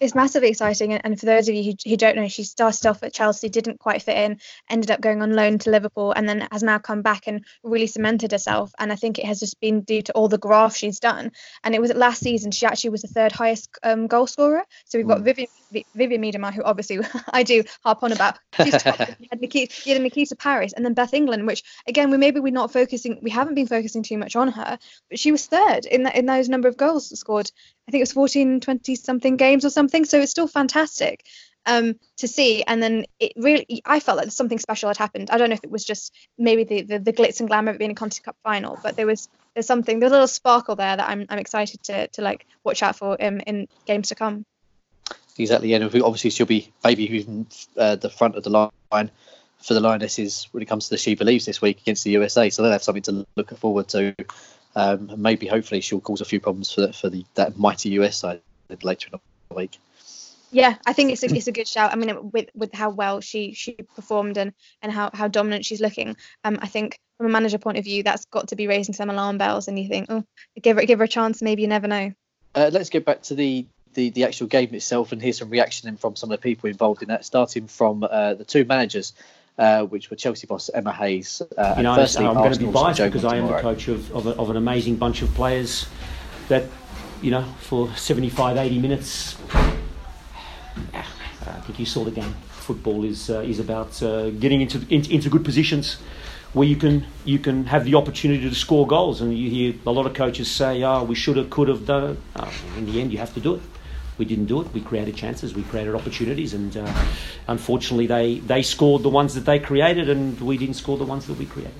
it's 0.00 0.14
massively 0.14 0.48
exciting. 0.48 0.92
And, 0.92 1.02
and 1.04 1.20
for 1.20 1.26
those 1.26 1.48
of 1.48 1.54
you 1.54 1.62
who, 1.62 1.90
who, 1.90 1.96
don't 1.96 2.16
know, 2.16 2.28
she 2.28 2.42
started 2.42 2.86
off 2.86 3.02
at 3.02 3.12
Chelsea, 3.12 3.48
didn't 3.48 3.78
quite 3.78 4.02
fit 4.02 4.16
in, 4.16 4.40
ended 4.68 4.90
up 4.90 5.00
going 5.00 5.22
on 5.22 5.34
loan 5.34 5.58
to 5.58 5.70
Liverpool, 5.70 6.12
and 6.12 6.28
then 6.28 6.48
has 6.50 6.62
now 6.62 6.78
come 6.78 7.02
back 7.02 7.26
and 7.26 7.44
really 7.62 7.86
cemented 7.86 8.32
herself. 8.32 8.72
And 8.78 8.90
I 8.90 8.96
think 8.96 9.18
it 9.18 9.26
has 9.26 9.40
just 9.40 9.60
been 9.60 9.82
due 9.82 10.02
to 10.02 10.12
all 10.12 10.28
the 10.28 10.38
graft 10.38 10.78
she's 10.78 10.98
done. 10.98 11.32
And 11.62 11.74
it 11.74 11.80
was 11.80 11.92
last 11.92 12.20
season 12.20 12.50
she 12.50 12.66
actually 12.66 12.90
was 12.90 13.02
the 13.02 13.08
third 13.08 13.32
highest 13.32 13.70
um, 13.82 14.06
goal 14.06 14.26
scorer. 14.26 14.64
So 14.86 14.98
we've 14.98 15.06
got 15.06 15.20
mm. 15.20 15.24
Vivian 15.24 15.48
Vivianne 15.72 16.32
Miedema, 16.32 16.52
who 16.52 16.62
obviously 16.62 16.98
I 17.32 17.42
do 17.42 17.62
harp 17.84 18.02
on 18.02 18.12
about. 18.12 18.38
She's 18.56 18.82
top. 18.82 18.98
you, 19.18 19.28
had 19.30 19.40
Nikita, 19.40 19.74
you 19.84 19.94
had 19.94 20.02
Nikita 20.02 20.36
Parris, 20.36 20.72
and 20.72 20.84
then 20.84 20.94
Beth 20.94 21.14
England, 21.14 21.46
which 21.46 21.62
again 21.86 22.10
we 22.10 22.16
maybe 22.16 22.40
we're 22.40 22.52
not 22.52 22.72
focusing, 22.72 23.18
we 23.22 23.30
haven't 23.30 23.54
been 23.54 23.66
focusing 23.66 24.02
too 24.02 24.18
much 24.18 24.36
on 24.36 24.48
her, 24.48 24.78
but 25.08 25.18
she 25.18 25.32
was 25.32 25.46
third 25.46 25.84
in 25.84 26.04
that 26.04 26.16
in 26.16 26.26
those 26.26 26.48
number 26.48 26.68
of 26.68 26.76
goals 26.76 27.16
scored. 27.18 27.50
I 27.90 27.92
think 27.92 28.02
it 28.02 28.02
was 28.02 28.12
14, 28.12 28.60
20 28.60 28.94
something 28.94 29.36
games 29.36 29.64
or 29.64 29.70
something. 29.70 30.04
So 30.04 30.20
it's 30.20 30.30
still 30.30 30.46
fantastic 30.46 31.26
um, 31.66 31.96
to 32.18 32.28
see. 32.28 32.62
And 32.62 32.80
then 32.80 33.04
it 33.18 33.32
really, 33.34 33.82
I 33.84 33.98
felt 33.98 34.16
like 34.16 34.30
something 34.30 34.60
special 34.60 34.90
had 34.90 34.96
happened. 34.96 35.28
I 35.28 35.38
don't 35.38 35.48
know 35.48 35.54
if 35.54 35.64
it 35.64 35.72
was 35.72 35.84
just 35.84 36.14
maybe 36.38 36.62
the, 36.62 36.82
the, 36.82 36.98
the 37.00 37.12
glitz 37.12 37.40
and 37.40 37.48
glamour 37.48 37.72
of 37.72 37.78
being 37.78 37.90
a 37.90 37.96
Conti 37.96 38.22
Cup 38.22 38.36
final, 38.44 38.78
but 38.80 38.94
there 38.94 39.08
was 39.08 39.28
there's 39.54 39.66
something, 39.66 39.98
there's 39.98 40.12
a 40.12 40.14
little 40.14 40.28
sparkle 40.28 40.76
there 40.76 40.96
that 40.96 41.08
I'm, 41.08 41.26
I'm 41.28 41.40
excited 41.40 41.82
to, 41.82 42.06
to 42.06 42.22
like 42.22 42.46
watch 42.62 42.80
out 42.84 42.94
for 42.94 43.20
um, 43.20 43.40
in 43.40 43.66
games 43.86 44.10
to 44.10 44.14
come. 44.14 44.46
Exactly, 45.36 45.74
and 45.74 45.84
obviously 45.84 46.30
she'll 46.30 46.46
be 46.46 46.72
maybe 46.84 47.12
even 47.12 47.48
uh, 47.76 47.96
the 47.96 48.08
front 48.08 48.36
of 48.36 48.44
the 48.44 48.50
line 48.50 49.10
for 49.58 49.74
the 49.74 49.80
Lionesses 49.80 50.46
when 50.52 50.62
it 50.62 50.66
comes 50.66 50.84
to 50.84 50.90
the 50.90 50.98
She 50.98 51.16
Believes 51.16 51.44
this 51.44 51.60
week 51.60 51.80
against 51.80 52.04
the 52.04 52.10
USA. 52.10 52.50
So 52.50 52.62
they'll 52.62 52.70
have 52.70 52.84
something 52.84 53.02
to 53.02 53.26
look 53.34 53.50
forward 53.58 53.88
to. 53.88 54.14
Um, 54.76 55.12
maybe 55.16 55.46
hopefully 55.46 55.80
she'll 55.80 56.00
cause 56.00 56.20
a 56.20 56.24
few 56.24 56.40
problems 56.40 56.70
for 56.72 56.92
for 56.92 57.10
the 57.10 57.24
that 57.34 57.58
mighty 57.58 57.90
US 57.90 58.16
side 58.16 58.40
later 58.82 59.10
in 59.12 59.18
the 59.48 59.54
week. 59.54 59.78
Yeah, 60.52 60.76
I 60.84 60.92
think 60.92 61.12
it's 61.12 61.22
a 61.22 61.34
it's 61.34 61.46
a 61.46 61.52
good 61.52 61.68
shout. 61.68 61.92
I 61.92 61.96
mean, 61.96 62.30
with 62.32 62.50
with 62.54 62.72
how 62.72 62.90
well 62.90 63.20
she 63.20 63.52
she 63.52 63.72
performed 63.72 64.36
and 64.36 64.52
and 64.82 64.92
how 64.92 65.10
how 65.12 65.28
dominant 65.28 65.64
she's 65.64 65.80
looking, 65.80 66.16
um, 66.44 66.58
I 66.60 66.66
think 66.66 66.98
from 67.16 67.26
a 67.26 67.30
manager 67.30 67.58
point 67.58 67.78
of 67.78 67.84
view, 67.84 68.02
that's 68.02 68.24
got 68.26 68.48
to 68.48 68.56
be 68.56 68.66
raising 68.66 68.94
some 68.94 69.10
alarm 69.10 69.38
bells. 69.38 69.68
And 69.68 69.78
you 69.78 69.88
think, 69.88 70.06
oh, 70.08 70.24
give 70.60 70.76
her 70.76 70.82
give 70.84 70.98
her 70.98 71.04
a 71.04 71.08
chance. 71.08 71.40
Maybe 71.42 71.62
you 71.62 71.68
never 71.68 71.86
know. 71.86 72.12
Uh, 72.54 72.70
let's 72.72 72.90
get 72.90 73.04
back 73.04 73.22
to 73.22 73.34
the, 73.36 73.66
the 73.94 74.10
the 74.10 74.24
actual 74.24 74.48
game 74.48 74.74
itself 74.74 75.12
and 75.12 75.22
hear 75.22 75.32
some 75.32 75.50
reaction 75.50 75.96
from 75.96 76.16
some 76.16 76.32
of 76.32 76.40
the 76.40 76.42
people 76.42 76.68
involved 76.68 77.02
in 77.02 77.08
that. 77.08 77.24
Starting 77.24 77.68
from 77.68 78.02
uh, 78.02 78.34
the 78.34 78.44
two 78.44 78.64
managers 78.64 79.12
uh, 79.60 79.84
which 79.84 80.10
were 80.10 80.16
Chelsea 80.16 80.46
boss 80.46 80.70
Emma 80.72 80.92
Hayes. 80.92 81.42
Uh, 81.56 81.74
you 81.76 81.82
know, 81.82 81.94
firstly, 81.94 82.26
I'm 82.26 82.34
going 82.34 82.52
to 82.52 82.58
be 82.58 82.66
biased 82.66 83.00
because 83.00 83.26
I 83.26 83.36
am 83.36 83.46
the 83.46 83.60
coach 83.60 83.88
of, 83.88 84.10
of, 84.12 84.26
a, 84.26 84.30
of, 84.30 84.48
an 84.48 84.56
amazing 84.56 84.96
bunch 84.96 85.20
of 85.20 85.32
players 85.34 85.86
that, 86.48 86.64
you 87.20 87.30
know, 87.30 87.44
for 87.60 87.94
75, 87.94 88.56
80 88.56 88.78
minutes, 88.80 89.36
I 90.94 91.02
think 91.66 91.78
you 91.78 91.86
saw 91.86 92.04
the 92.04 92.10
game. 92.10 92.34
Football 92.48 93.04
is 93.04 93.30
uh, 93.30 93.40
is 93.40 93.58
about 93.58 94.00
uh, 94.02 94.30
getting 94.30 94.60
into, 94.60 94.86
into, 94.88 95.12
into 95.12 95.28
good 95.28 95.44
positions 95.44 95.96
where 96.52 96.66
you 96.66 96.76
can 96.76 97.04
you 97.24 97.38
can 97.38 97.64
have 97.66 97.84
the 97.84 97.96
opportunity 97.96 98.48
to 98.48 98.54
score 98.54 98.86
goals. 98.86 99.20
And 99.20 99.36
you 99.36 99.50
hear 99.50 99.74
a 99.86 99.90
lot 99.90 100.06
of 100.06 100.14
coaches 100.14 100.48
say, 100.48 100.82
"Oh, 100.84 101.02
we 101.02 101.16
should 101.16 101.36
have, 101.36 101.50
could 101.50 101.68
have 101.68 101.84
done 101.84 102.10
it." 102.10 102.18
Uh, 102.36 102.50
in 102.76 102.86
the 102.86 103.00
end, 103.00 103.12
you 103.12 103.18
have 103.18 103.34
to 103.34 103.40
do 103.40 103.56
it 103.56 103.62
we 104.20 104.26
didn't 104.26 104.44
do 104.44 104.60
it. 104.60 104.72
We 104.74 104.82
created 104.82 105.16
chances, 105.16 105.54
we 105.54 105.62
created 105.62 105.94
opportunities, 105.94 106.52
and 106.52 106.76
uh, 106.76 107.04
unfortunately, 107.48 108.06
they, 108.06 108.38
they 108.40 108.62
scored 108.62 109.02
the 109.02 109.08
ones 109.08 109.34
that 109.34 109.46
they 109.46 109.58
created, 109.58 110.10
and 110.10 110.38
we 110.42 110.58
didn't 110.58 110.74
score 110.74 110.98
the 110.98 111.06
ones 111.06 111.26
that 111.26 111.38
we 111.38 111.46
created. 111.46 111.72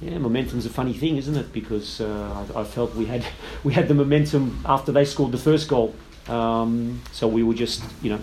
Yeah, 0.00 0.16
momentum's 0.18 0.64
a 0.64 0.70
funny 0.70 0.94
thing, 0.94 1.18
isn't 1.18 1.36
it? 1.36 1.52
Because 1.52 2.00
uh, 2.00 2.46
I, 2.56 2.62
I, 2.62 2.64
felt 2.64 2.94
we 2.96 3.04
had 3.04 3.24
we 3.62 3.74
had 3.74 3.86
the 3.88 3.94
momentum 3.94 4.60
after 4.64 4.90
they 4.90 5.04
scored 5.04 5.32
the 5.32 5.38
first 5.38 5.68
goal, 5.68 5.94
um, 6.28 7.02
so 7.12 7.28
we 7.28 7.42
were 7.44 7.54
just 7.54 7.84
you 8.02 8.10
know 8.10 8.20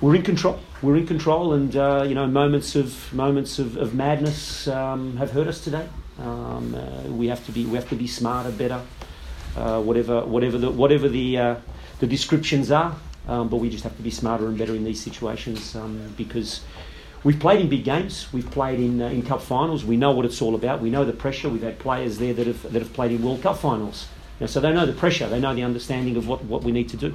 we're 0.00 0.16
in 0.16 0.22
control. 0.22 0.58
We're 0.80 0.96
in 0.96 1.06
control, 1.06 1.52
and 1.52 1.76
uh, 1.76 2.04
you 2.08 2.14
know 2.16 2.26
moments 2.26 2.74
of 2.74 3.12
moments 3.12 3.60
of, 3.60 3.76
of 3.76 3.94
madness 3.94 4.66
um, 4.66 5.16
have 5.18 5.30
hurt 5.30 5.46
us 5.46 5.62
today. 5.62 5.86
Um, 6.18 6.74
uh, 6.74 7.12
we 7.12 7.28
have 7.28 7.44
to 7.46 7.52
be 7.52 7.66
we 7.66 7.76
have 7.76 7.88
to 7.90 7.96
be 7.96 8.08
smarter, 8.08 8.50
better. 8.50 8.80
Uh, 9.54 9.82
whatever 9.82 10.24
whatever 10.24 10.56
the 10.58 10.70
whatever 10.70 11.08
the 11.10 11.38
uh, 11.38 11.54
the 12.02 12.06
descriptions 12.08 12.72
are, 12.72 12.96
um, 13.28 13.48
but 13.48 13.58
we 13.58 13.70
just 13.70 13.84
have 13.84 13.96
to 13.96 14.02
be 14.02 14.10
smarter 14.10 14.48
and 14.48 14.58
better 14.58 14.74
in 14.74 14.82
these 14.82 15.00
situations 15.00 15.76
um, 15.76 16.12
because 16.16 16.62
we've 17.22 17.38
played 17.38 17.60
in 17.60 17.68
big 17.68 17.84
games, 17.84 18.26
we've 18.32 18.50
played 18.50 18.80
in 18.80 19.00
uh, 19.00 19.06
in 19.06 19.22
cup 19.22 19.40
finals, 19.40 19.84
we 19.84 19.96
know 19.96 20.10
what 20.10 20.24
it's 20.24 20.42
all 20.42 20.56
about, 20.56 20.80
we 20.80 20.90
know 20.90 21.04
the 21.04 21.12
pressure. 21.12 21.48
We've 21.48 21.62
had 21.62 21.78
players 21.78 22.18
there 22.18 22.34
that 22.34 22.48
have 22.48 22.72
that 22.72 22.82
have 22.82 22.92
played 22.92 23.12
in 23.12 23.22
World 23.22 23.40
Cup 23.40 23.56
finals, 23.56 24.08
you 24.40 24.48
so 24.48 24.58
they 24.58 24.72
know 24.72 24.84
the 24.84 24.92
pressure, 24.92 25.28
they 25.28 25.38
know 25.38 25.54
the 25.54 25.62
understanding 25.62 26.16
of 26.16 26.26
what, 26.26 26.44
what 26.44 26.64
we 26.64 26.72
need 26.72 26.88
to 26.88 26.96
do. 26.96 27.14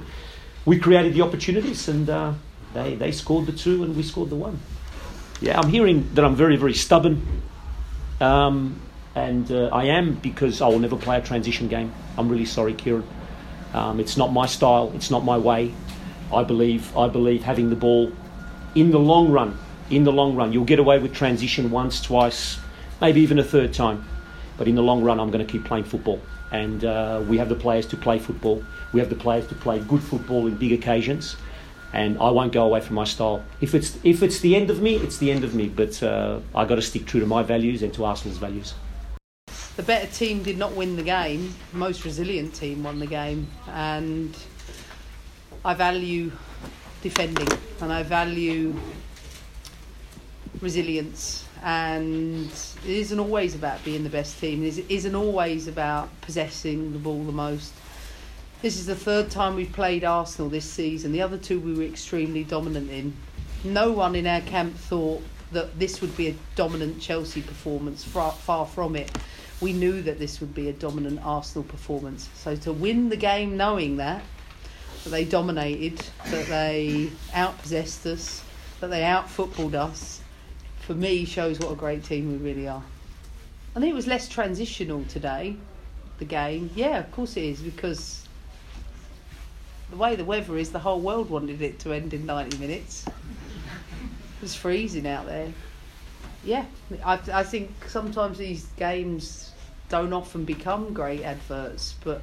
We 0.64 0.78
created 0.78 1.12
the 1.12 1.20
opportunities, 1.20 1.86
and 1.86 2.08
uh, 2.08 2.32
they 2.72 2.94
they 2.94 3.12
scored 3.12 3.44
the 3.44 3.52
two, 3.52 3.84
and 3.84 3.94
we 3.94 4.02
scored 4.02 4.30
the 4.30 4.36
one. 4.36 4.58
Yeah, 5.42 5.60
I'm 5.60 5.68
hearing 5.68 6.08
that 6.14 6.24
I'm 6.24 6.34
very 6.34 6.56
very 6.56 6.74
stubborn. 6.74 7.42
Um, 8.22 8.80
and 9.14 9.52
uh, 9.52 9.68
I 9.70 9.84
am 9.84 10.14
because 10.14 10.62
I 10.62 10.68
will 10.68 10.78
never 10.78 10.96
play 10.96 11.18
a 11.18 11.20
transition 11.20 11.68
game. 11.68 11.92
I'm 12.16 12.30
really 12.30 12.46
sorry, 12.46 12.72
Kieran. 12.72 13.04
Um, 13.74 14.00
it's 14.00 14.16
not 14.16 14.32
my 14.32 14.46
style. 14.46 14.92
It's 14.94 15.10
not 15.10 15.24
my 15.24 15.36
way. 15.36 15.74
I 16.32 16.42
believe. 16.44 16.96
I 16.96 17.08
believe 17.08 17.42
having 17.42 17.70
the 17.70 17.76
ball 17.76 18.12
in 18.74 18.90
the 18.90 18.98
long 18.98 19.30
run. 19.30 19.58
In 19.90 20.04
the 20.04 20.12
long 20.12 20.36
run, 20.36 20.52
you'll 20.52 20.64
get 20.64 20.78
away 20.78 20.98
with 20.98 21.14
transition 21.14 21.70
once, 21.70 22.02
twice, 22.02 22.58
maybe 23.00 23.22
even 23.22 23.38
a 23.38 23.44
third 23.44 23.72
time. 23.72 24.04
But 24.58 24.68
in 24.68 24.74
the 24.74 24.82
long 24.82 25.02
run, 25.02 25.18
I'm 25.18 25.30
going 25.30 25.44
to 25.46 25.50
keep 25.50 25.64
playing 25.64 25.84
football. 25.84 26.20
And 26.50 26.84
uh, 26.84 27.22
we 27.26 27.38
have 27.38 27.48
the 27.48 27.54
players 27.54 27.86
to 27.86 27.96
play 27.96 28.18
football. 28.18 28.62
We 28.92 29.00
have 29.00 29.08
the 29.08 29.16
players 29.16 29.46
to 29.46 29.54
play 29.54 29.78
good 29.80 30.02
football 30.02 30.46
in 30.46 30.56
big 30.56 30.72
occasions. 30.72 31.36
And 31.94 32.18
I 32.18 32.30
won't 32.30 32.52
go 32.52 32.66
away 32.66 32.82
from 32.82 32.96
my 32.96 33.04
style. 33.04 33.42
If 33.62 33.74
it's 33.74 33.96
if 34.04 34.22
it's 34.22 34.40
the 34.40 34.56
end 34.56 34.68
of 34.68 34.82
me, 34.82 34.96
it's 34.96 35.16
the 35.16 35.30
end 35.30 35.42
of 35.42 35.54
me. 35.54 35.68
But 35.68 36.02
uh, 36.02 36.40
I 36.54 36.66
got 36.66 36.74
to 36.74 36.82
stick 36.82 37.06
true 37.06 37.20
to 37.20 37.26
my 37.26 37.42
values 37.42 37.82
and 37.82 37.94
to 37.94 38.04
Arsenal's 38.04 38.36
values 38.36 38.74
the 39.78 39.84
better 39.84 40.08
team 40.08 40.42
did 40.42 40.58
not 40.58 40.74
win 40.74 40.96
the 40.96 41.04
game. 41.04 41.54
The 41.70 41.78
most 41.78 42.04
resilient 42.04 42.52
team 42.52 42.82
won 42.82 42.98
the 42.98 43.06
game, 43.06 43.46
and 43.68 44.36
I 45.64 45.72
value 45.74 46.32
defending 47.00 47.46
and 47.80 47.92
I 47.92 48.02
value 48.02 48.74
resilience. 50.60 51.46
And 51.62 52.50
it 52.84 52.90
isn't 52.90 53.20
always 53.20 53.54
about 53.54 53.84
being 53.84 54.02
the 54.02 54.10
best 54.10 54.40
team. 54.40 54.64
It 54.64 54.84
isn't 54.88 55.14
always 55.14 55.68
about 55.68 56.08
possessing 56.22 56.92
the 56.92 56.98
ball 56.98 57.22
the 57.22 57.30
most. 57.30 57.72
This 58.62 58.78
is 58.78 58.86
the 58.86 58.96
third 58.96 59.30
time 59.30 59.54
we've 59.54 59.72
played 59.72 60.02
Arsenal 60.02 60.50
this 60.50 60.68
season. 60.68 61.12
The 61.12 61.22
other 61.22 61.38
two 61.38 61.60
we 61.60 61.74
were 61.74 61.84
extremely 61.84 62.42
dominant 62.42 62.90
in. 62.90 63.14
No 63.62 63.92
one 63.92 64.16
in 64.16 64.26
our 64.26 64.40
camp 64.40 64.74
thought 64.74 65.22
that 65.52 65.78
this 65.78 66.00
would 66.00 66.16
be 66.16 66.26
a 66.26 66.34
dominant 66.56 67.00
Chelsea 67.00 67.42
performance. 67.42 68.02
Far, 68.02 68.32
far 68.32 68.66
from 68.66 68.96
it 68.96 69.08
we 69.60 69.72
knew 69.72 70.02
that 70.02 70.18
this 70.18 70.40
would 70.40 70.54
be 70.54 70.68
a 70.68 70.72
dominant 70.72 71.20
Arsenal 71.22 71.64
performance. 71.64 72.28
So 72.34 72.54
to 72.56 72.72
win 72.72 73.08
the 73.08 73.16
game 73.16 73.56
knowing 73.56 73.96
that, 73.96 74.22
that 75.04 75.10
they 75.10 75.24
dominated, 75.24 76.04
that 76.26 76.46
they 76.46 77.10
outpossessed 77.32 78.06
us, 78.06 78.42
that 78.80 78.88
they 78.88 79.00
outfootballed 79.00 79.74
us, 79.74 80.20
for 80.80 80.94
me 80.94 81.24
shows 81.24 81.58
what 81.58 81.72
a 81.72 81.76
great 81.76 82.04
team 82.04 82.30
we 82.30 82.38
really 82.38 82.68
are. 82.68 82.82
I 83.74 83.80
think 83.80 83.90
it 83.90 83.96
was 83.96 84.06
less 84.06 84.28
transitional 84.28 85.04
today, 85.04 85.56
the 86.18 86.24
game. 86.24 86.70
Yeah, 86.74 86.98
of 86.98 87.10
course 87.12 87.36
it 87.36 87.44
is, 87.44 87.60
because 87.60 88.26
the 89.90 89.96
way 89.96 90.16
the 90.16 90.24
weather 90.24 90.56
is, 90.56 90.70
the 90.70 90.78
whole 90.78 91.00
world 91.00 91.30
wanted 91.30 91.62
it 91.62 91.78
to 91.80 91.92
end 91.92 92.14
in 92.14 92.26
90 92.26 92.58
minutes. 92.58 93.06
It 93.06 94.42
was 94.42 94.54
freezing 94.54 95.06
out 95.06 95.26
there. 95.26 95.52
Yeah, 96.44 96.64
I, 97.04 97.18
I 97.32 97.42
think 97.42 97.70
sometimes 97.88 98.38
these 98.38 98.66
games 98.76 99.52
don't 99.88 100.12
often 100.12 100.44
become 100.44 100.94
great 100.94 101.22
adverts, 101.22 101.94
but 102.04 102.22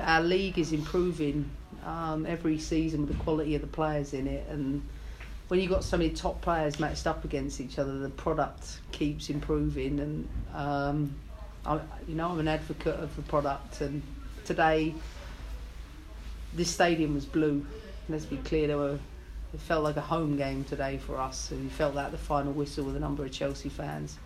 our 0.00 0.22
league 0.22 0.58
is 0.58 0.72
improving 0.72 1.50
um, 1.84 2.24
every 2.26 2.58
season 2.58 3.06
with 3.06 3.16
the 3.16 3.24
quality 3.24 3.54
of 3.54 3.60
the 3.60 3.66
players 3.66 4.14
in 4.14 4.26
it, 4.26 4.46
and 4.48 4.82
when 5.48 5.60
you've 5.60 5.70
got 5.70 5.84
so 5.84 5.98
many 5.98 6.08
top 6.10 6.40
players 6.40 6.80
matched 6.80 7.06
up 7.06 7.24
against 7.26 7.60
each 7.60 7.78
other, 7.78 7.98
the 7.98 8.08
product 8.08 8.80
keeps 8.90 9.28
improving. 9.28 10.00
And 10.00 10.28
um, 10.54 11.14
I, 11.66 11.78
you 12.08 12.14
know, 12.14 12.30
I'm 12.30 12.38
an 12.38 12.48
advocate 12.48 12.98
of 12.98 13.14
the 13.16 13.22
product, 13.22 13.82
and 13.82 14.02
today 14.46 14.94
this 16.54 16.70
stadium 16.70 17.14
was 17.14 17.26
blue. 17.26 17.66
Let's 18.08 18.24
be 18.24 18.38
clear, 18.38 18.66
there 18.66 18.78
were 18.78 18.98
It 19.54 19.60
felt 19.60 19.84
like 19.84 19.96
a 19.96 20.02
home 20.02 20.36
game 20.36 20.64
today 20.64 20.98
for 20.98 21.18
us, 21.18 21.50
and 21.50 21.62
you 21.64 21.70
felt 21.70 21.94
that 21.94 22.10
the 22.10 22.18
final 22.18 22.52
whistle 22.52 22.84
with 22.84 22.96
a 22.96 23.00
number 23.00 23.24
of 23.24 23.32
Chelsea 23.32 23.68
fans. 23.68 24.18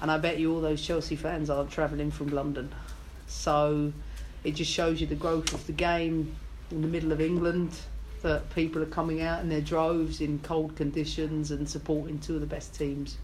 And 0.00 0.10
I 0.10 0.16
bet 0.16 0.38
you 0.38 0.54
all 0.54 0.60
those 0.60 0.80
Chelsea 0.80 1.16
fans 1.16 1.50
aren't 1.50 1.70
travelling 1.70 2.10
from 2.10 2.28
London. 2.28 2.72
So 3.26 3.92
it 4.44 4.54
just 4.54 4.70
shows 4.70 5.00
you 5.00 5.06
the 5.06 5.14
growth 5.14 5.52
of 5.52 5.66
the 5.66 5.72
game 5.72 6.36
in 6.70 6.80
the 6.80 6.88
middle 6.88 7.12
of 7.12 7.20
England 7.20 7.72
that 8.22 8.48
people 8.54 8.82
are 8.82 8.86
coming 8.86 9.20
out 9.20 9.42
in 9.42 9.48
their 9.48 9.60
droves 9.60 10.20
in 10.20 10.38
cold 10.40 10.74
conditions 10.76 11.50
and 11.50 11.68
supporting 11.68 12.18
two 12.18 12.34
of 12.34 12.40
the 12.40 12.46
best 12.46 12.74
teams 12.74 13.16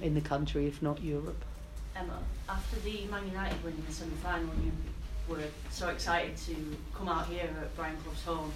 in 0.00 0.14
the 0.14 0.20
country, 0.20 0.66
if 0.66 0.80
not 0.80 1.02
Europe. 1.02 1.44
Emma, 1.96 2.18
after 2.48 2.78
the 2.80 3.06
Man 3.10 3.26
United 3.28 3.62
win 3.64 3.74
in 3.74 3.84
the 3.86 3.92
semi 3.92 4.14
final, 4.16 4.48
you 4.62 4.72
were 5.28 5.42
so 5.70 5.88
excited 5.88 6.36
to 6.36 6.54
come 6.94 7.08
out 7.08 7.26
here 7.26 7.48
at 7.60 7.76
Brian 7.76 7.96
Clough's 7.98 8.22
home. 8.24 8.52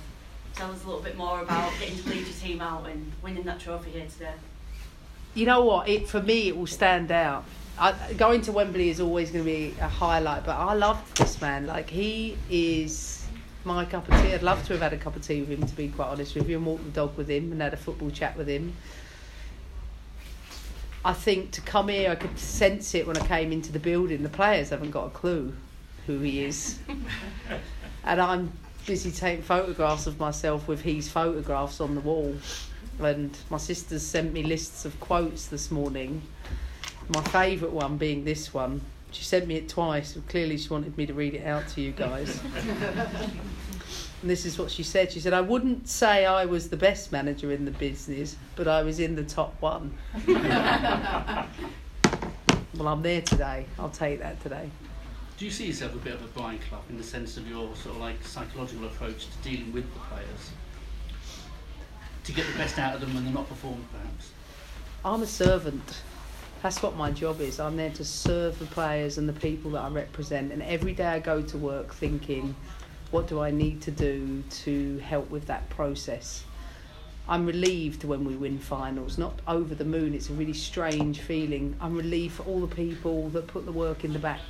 Tell 0.54 0.70
us 0.70 0.84
a 0.84 0.86
little 0.86 1.02
bit 1.02 1.16
more 1.16 1.40
about 1.40 1.72
getting 1.78 1.96
to 1.98 2.08
lead 2.08 2.26
your 2.26 2.36
team 2.36 2.60
out 2.60 2.88
and 2.88 3.12
winning 3.22 3.44
that 3.44 3.60
trophy 3.60 3.90
here 3.90 4.06
today. 4.06 4.34
You 5.34 5.46
know 5.46 5.64
what? 5.64 5.88
It 5.88 6.08
for 6.08 6.22
me, 6.22 6.48
it 6.48 6.56
will 6.56 6.66
stand 6.66 7.12
out. 7.12 7.44
I, 7.78 7.94
going 8.14 8.40
to 8.42 8.52
Wembley 8.52 8.90
is 8.90 9.00
always 9.00 9.30
going 9.30 9.44
to 9.44 9.50
be 9.50 9.74
a 9.80 9.86
highlight, 9.86 10.44
but 10.44 10.56
I 10.56 10.74
love 10.74 11.14
this 11.14 11.40
man. 11.40 11.66
Like 11.66 11.88
he 11.88 12.36
is 12.50 13.24
my 13.64 13.84
cup 13.84 14.08
of 14.08 14.20
tea. 14.20 14.34
I'd 14.34 14.42
love 14.42 14.64
to 14.66 14.72
have 14.72 14.82
had 14.82 14.92
a 14.92 14.96
cup 14.96 15.14
of 15.14 15.22
tea 15.22 15.40
with 15.40 15.50
him, 15.50 15.66
to 15.66 15.76
be 15.76 15.88
quite 15.88 16.08
honest 16.08 16.34
with 16.34 16.48
you, 16.48 16.56
and 16.56 16.66
walked 16.66 16.84
the 16.84 16.90
dog 16.90 17.16
with 17.16 17.28
him 17.28 17.52
and 17.52 17.62
had 17.62 17.74
a 17.74 17.76
football 17.76 18.10
chat 18.10 18.36
with 18.36 18.48
him. 18.48 18.74
I 21.04 21.12
think 21.12 21.52
to 21.52 21.60
come 21.60 21.88
here, 21.88 22.10
I 22.10 22.16
could 22.16 22.36
sense 22.38 22.94
it 22.94 23.06
when 23.06 23.16
I 23.16 23.26
came 23.26 23.52
into 23.52 23.70
the 23.70 23.78
building. 23.78 24.24
The 24.24 24.28
players 24.28 24.70
haven't 24.70 24.90
got 24.90 25.06
a 25.06 25.10
clue 25.10 25.54
who 26.06 26.18
he 26.18 26.44
is, 26.44 26.78
and 28.04 28.20
I'm 28.20 28.52
busy 28.88 29.10
taking 29.10 29.42
photographs 29.42 30.06
of 30.06 30.18
myself 30.18 30.66
with 30.66 30.80
his 30.80 31.10
photographs 31.10 31.78
on 31.78 31.94
the 31.94 32.00
wall. 32.00 32.34
And 32.98 33.36
my 33.50 33.58
sister's 33.58 34.02
sent 34.02 34.32
me 34.32 34.42
lists 34.42 34.86
of 34.86 34.98
quotes 34.98 35.46
this 35.46 35.70
morning. 35.70 36.22
My 37.10 37.22
favourite 37.24 37.74
one 37.74 37.98
being 37.98 38.24
this 38.24 38.54
one. 38.54 38.80
She 39.10 39.24
sent 39.24 39.46
me 39.46 39.56
it 39.56 39.68
twice. 39.68 40.14
So 40.14 40.22
clearly, 40.22 40.56
she 40.56 40.70
wanted 40.70 40.96
me 40.96 41.04
to 41.04 41.12
read 41.12 41.34
it 41.34 41.46
out 41.46 41.68
to 41.68 41.82
you 41.82 41.92
guys. 41.92 42.40
and 44.22 44.30
this 44.30 44.46
is 44.46 44.58
what 44.58 44.70
she 44.70 44.82
said. 44.82 45.12
She 45.12 45.20
said, 45.20 45.34
I 45.34 45.42
wouldn't 45.42 45.86
say 45.86 46.24
I 46.24 46.46
was 46.46 46.70
the 46.70 46.78
best 46.78 47.12
manager 47.12 47.52
in 47.52 47.66
the 47.66 47.70
business, 47.72 48.36
but 48.56 48.66
I 48.66 48.82
was 48.82 49.00
in 49.00 49.16
the 49.16 49.24
top 49.24 49.54
one. 49.60 49.92
well, 50.26 51.48
I'm 52.88 53.02
there 53.02 53.20
today. 53.20 53.66
I'll 53.78 53.90
take 53.90 54.20
that 54.20 54.42
today. 54.42 54.70
Do 55.38 55.44
you 55.44 55.52
see 55.52 55.66
yourself 55.66 55.94
a 55.94 55.98
bit 55.98 56.14
of 56.14 56.22
a 56.22 56.26
Brian 56.26 56.58
Clough 56.58 56.82
in 56.90 56.96
the 56.96 57.04
sense 57.04 57.36
of 57.36 57.48
your 57.48 57.72
sort 57.76 57.94
of 57.94 58.00
like 58.00 58.20
psychological 58.24 58.86
approach 58.86 59.26
to 59.26 59.48
dealing 59.48 59.72
with 59.72 59.84
the 59.94 60.00
players? 60.00 60.50
To 62.24 62.32
get 62.32 62.44
the 62.44 62.58
best 62.58 62.76
out 62.76 62.96
of 62.96 63.00
them 63.00 63.14
when 63.14 63.22
they're 63.22 63.32
not 63.32 63.48
performing, 63.48 63.86
perhaps? 63.92 64.32
I'm 65.04 65.22
a 65.22 65.28
servant. 65.28 66.02
That's 66.60 66.82
what 66.82 66.96
my 66.96 67.12
job 67.12 67.40
is. 67.40 67.60
I'm 67.60 67.76
there 67.76 67.92
to 67.92 68.04
serve 68.04 68.58
the 68.58 68.64
players 68.64 69.16
and 69.16 69.28
the 69.28 69.32
people 69.32 69.70
that 69.72 69.82
I 69.82 69.88
represent. 69.90 70.50
And 70.50 70.60
every 70.60 70.92
day 70.92 71.06
I 71.06 71.20
go 71.20 71.40
to 71.40 71.56
work 71.56 71.94
thinking, 71.94 72.56
what 73.12 73.28
do 73.28 73.40
I 73.40 73.52
need 73.52 73.80
to 73.82 73.92
do 73.92 74.42
to 74.64 74.98
help 74.98 75.30
with 75.30 75.46
that 75.46 75.70
process? 75.70 76.42
I'm 77.28 77.46
relieved 77.46 78.02
when 78.02 78.24
we 78.24 78.34
win 78.34 78.58
finals, 78.58 79.18
not 79.18 79.38
over 79.46 79.76
the 79.76 79.84
moon. 79.84 80.14
It's 80.14 80.30
a 80.30 80.32
really 80.32 80.52
strange 80.52 81.20
feeling. 81.20 81.76
I'm 81.80 81.96
relieved 81.96 82.34
for 82.34 82.42
all 82.42 82.60
the 82.60 82.74
people 82.74 83.28
that 83.28 83.46
put 83.46 83.66
the 83.66 83.72
work 83.72 84.02
in 84.02 84.12
the 84.12 84.18
back 84.18 84.40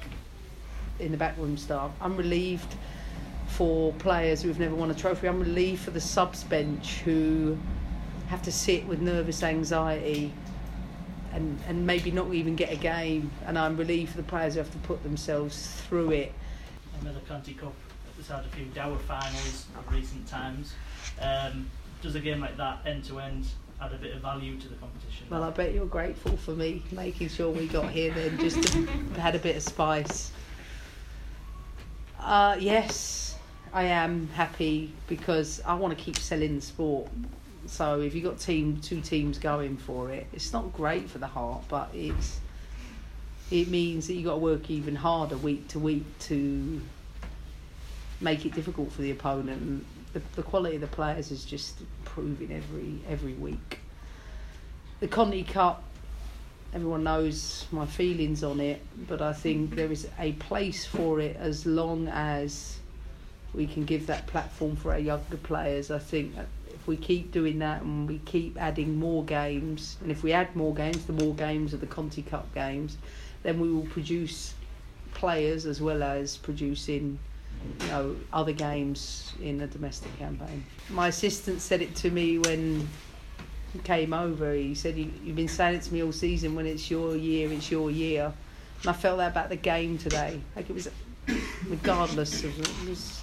in 1.00 1.12
the 1.12 1.18
backroom 1.18 1.56
staff. 1.56 1.90
I'm 2.00 2.16
relieved 2.16 2.74
for 3.48 3.92
players 3.94 4.42
who've 4.42 4.58
never 4.58 4.74
won 4.74 4.90
a 4.90 4.94
trophy. 4.94 5.26
I'm 5.26 5.40
relieved 5.40 5.82
for 5.82 5.90
the 5.90 6.00
subs 6.00 6.44
bench 6.44 6.98
who 7.04 7.56
have 8.28 8.42
to 8.42 8.52
sit 8.52 8.86
with 8.86 9.00
nervous 9.00 9.42
anxiety 9.42 10.32
and, 11.32 11.58
and 11.66 11.86
maybe 11.86 12.10
not 12.10 12.32
even 12.32 12.56
get 12.56 12.72
a 12.72 12.76
game. 12.76 13.30
And 13.46 13.58
I'm 13.58 13.76
relieved 13.76 14.12
for 14.12 14.16
the 14.18 14.22
players 14.22 14.54
who 14.54 14.58
have 14.60 14.70
to 14.72 14.78
put 14.78 15.02
themselves 15.02 15.72
through 15.82 16.12
it. 16.12 16.32
Another 17.00 17.20
Conti 17.26 17.54
Cup 17.54 17.74
has 18.16 18.28
had 18.28 18.44
a 18.44 18.48
few 18.48 18.66
dour 18.66 18.98
finals 18.98 19.66
of 19.78 19.92
recent 19.92 20.26
times. 20.26 20.74
Um, 21.20 21.70
does 22.02 22.14
a 22.14 22.20
game 22.20 22.40
like 22.40 22.56
that 22.56 22.78
end 22.86 23.04
to 23.04 23.18
end 23.20 23.46
add 23.80 23.92
a 23.92 23.96
bit 23.96 24.14
of 24.14 24.22
value 24.22 24.58
to 24.58 24.68
the 24.68 24.74
competition? 24.76 25.26
Well, 25.30 25.42
I 25.42 25.50
bet 25.50 25.72
you're 25.72 25.86
grateful 25.86 26.36
for 26.36 26.52
me 26.52 26.82
making 26.92 27.28
sure 27.28 27.50
we 27.50 27.66
got 27.66 27.90
here 27.90 28.12
then, 28.12 28.38
just 28.38 28.62
to 28.62 28.86
had 29.20 29.34
a 29.34 29.38
bit 29.38 29.56
of 29.56 29.62
spice. 29.62 30.32
Uh, 32.28 32.58
yes, 32.60 33.36
I 33.72 33.84
am 33.84 34.28
happy 34.28 34.92
because 35.06 35.62
I 35.64 35.72
want 35.76 35.96
to 35.96 36.04
keep 36.04 36.18
selling 36.18 36.56
the 36.56 36.60
sport. 36.60 37.08
So 37.64 38.02
if 38.02 38.14
you've 38.14 38.22
got 38.22 38.38
team 38.38 38.82
two 38.82 39.00
teams 39.00 39.38
going 39.38 39.78
for 39.78 40.10
it, 40.10 40.26
it's 40.34 40.52
not 40.52 40.74
great 40.74 41.08
for 41.08 41.16
the 41.16 41.26
heart, 41.26 41.62
but 41.70 41.88
it's 41.94 42.38
it 43.50 43.68
means 43.68 44.08
that 44.08 44.12
you've 44.12 44.26
got 44.26 44.32
to 44.32 44.40
work 44.40 44.68
even 44.68 44.94
harder 44.94 45.38
week 45.38 45.68
to 45.68 45.78
week 45.78 46.04
to 46.18 46.82
make 48.20 48.44
it 48.44 48.52
difficult 48.52 48.92
for 48.92 49.00
the 49.00 49.10
opponent. 49.10 49.62
And 49.62 49.84
the, 50.12 50.20
the 50.36 50.42
quality 50.42 50.74
of 50.74 50.82
the 50.82 50.86
players 50.86 51.30
is 51.30 51.46
just 51.46 51.80
improving 51.80 52.52
every 52.52 53.00
every 53.08 53.32
week. 53.32 53.78
The 55.00 55.08
Conti 55.08 55.44
Cup 55.44 55.82
everyone 56.74 57.04
knows 57.04 57.66
my 57.70 57.86
feelings 57.86 58.44
on 58.44 58.60
it, 58.60 58.82
but 59.08 59.22
I 59.22 59.32
think 59.32 59.74
there 59.74 59.90
is 59.90 60.08
a 60.18 60.32
place 60.32 60.84
for 60.84 61.20
it 61.20 61.36
as 61.36 61.64
long 61.66 62.08
as 62.08 62.78
we 63.54 63.66
can 63.66 63.84
give 63.84 64.06
that 64.06 64.26
platform 64.26 64.76
for 64.76 64.92
our 64.92 64.98
younger 64.98 65.38
players. 65.38 65.90
I 65.90 65.98
think 65.98 66.34
if 66.68 66.86
we 66.86 66.96
keep 66.96 67.32
doing 67.32 67.58
that 67.60 67.82
and 67.82 68.08
we 68.08 68.18
keep 68.18 68.60
adding 68.60 68.98
more 68.98 69.24
games, 69.24 69.96
and 70.02 70.10
if 70.10 70.22
we 70.22 70.32
add 70.32 70.54
more 70.54 70.74
games, 70.74 71.06
the 71.06 71.12
more 71.12 71.34
games 71.34 71.72
of 71.72 71.80
the 71.80 71.86
Conti 71.86 72.22
Cup 72.22 72.52
games, 72.54 72.98
then 73.42 73.58
we 73.58 73.72
will 73.72 73.86
produce 73.86 74.54
players 75.14 75.64
as 75.64 75.80
well 75.80 76.02
as 76.02 76.36
producing 76.36 77.18
you 77.80 77.86
know 77.88 78.16
other 78.32 78.52
games 78.52 79.32
in 79.42 79.60
a 79.62 79.66
domestic 79.66 80.16
campaign. 80.18 80.64
My 80.90 81.08
assistant 81.08 81.60
said 81.60 81.82
it 81.82 81.94
to 81.96 82.10
me 82.10 82.38
when 82.38 82.88
came 83.84 84.12
over, 84.12 84.52
he 84.54 84.74
said, 84.74 84.96
you, 84.96 85.10
You've 85.22 85.36
been 85.36 85.48
saying 85.48 85.76
it 85.76 85.82
to 85.82 85.92
me 85.92 86.02
all 86.02 86.12
season 86.12 86.54
when 86.54 86.66
it's 86.66 86.90
your 86.90 87.16
year, 87.16 87.52
it's 87.52 87.70
your 87.70 87.90
year. 87.90 88.32
And 88.82 88.90
I 88.90 88.92
felt 88.92 89.18
that 89.18 89.32
about 89.32 89.48
the 89.48 89.56
game 89.56 89.98
today. 89.98 90.40
Like 90.56 90.70
it 90.70 90.72
was, 90.72 90.88
regardless 91.68 92.44
of 92.44 92.58
it 92.58 92.88
was, 92.88 93.20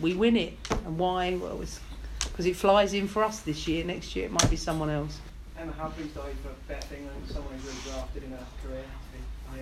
we 0.00 0.14
win 0.14 0.36
it. 0.36 0.56
And 0.70 0.98
why? 0.98 1.34
Well, 1.34 1.60
it's 1.62 1.80
because 2.24 2.46
it 2.46 2.56
flies 2.56 2.94
in 2.94 3.08
for 3.08 3.24
us 3.24 3.40
this 3.40 3.66
year. 3.68 3.84
Next 3.84 4.16
year 4.16 4.26
it 4.26 4.32
might 4.32 4.48
be 4.48 4.56
someone 4.56 4.90
else. 4.90 5.20
Emma, 5.58 5.72
are 5.80 5.92
you 5.98 6.08
for 6.08 6.22
Beth 6.66 6.92
England, 6.92 7.16
someone 7.28 7.54
who's 7.54 7.64
really 7.64 7.92
drafted 7.92 8.22
in 8.24 8.30
her 8.30 8.46
career? 8.66 8.84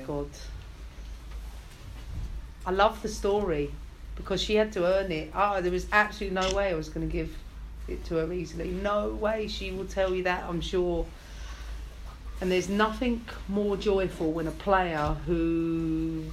God. 0.06 0.28
I 2.64 2.70
love 2.70 3.00
the 3.02 3.08
story 3.08 3.70
because 4.16 4.40
she 4.40 4.54
had 4.54 4.72
to 4.72 4.86
earn 4.86 5.10
it. 5.10 5.30
Oh, 5.34 5.60
there 5.60 5.72
was 5.72 5.86
absolutely 5.92 6.40
no 6.40 6.54
way 6.54 6.70
I 6.70 6.74
was 6.74 6.88
going 6.88 7.06
to 7.06 7.12
give 7.12 7.36
it 7.88 8.04
to 8.06 8.16
her 8.16 8.32
easily. 8.32 8.70
No 8.70 9.08
way 9.08 9.48
she 9.48 9.70
will 9.70 9.86
tell 9.86 10.14
you 10.14 10.22
that, 10.24 10.44
I'm 10.48 10.60
sure. 10.60 11.06
And 12.40 12.50
there's 12.50 12.68
nothing 12.68 13.24
more 13.48 13.76
joyful 13.76 14.32
when 14.32 14.46
a 14.46 14.52
player 14.52 15.16
who 15.26 16.24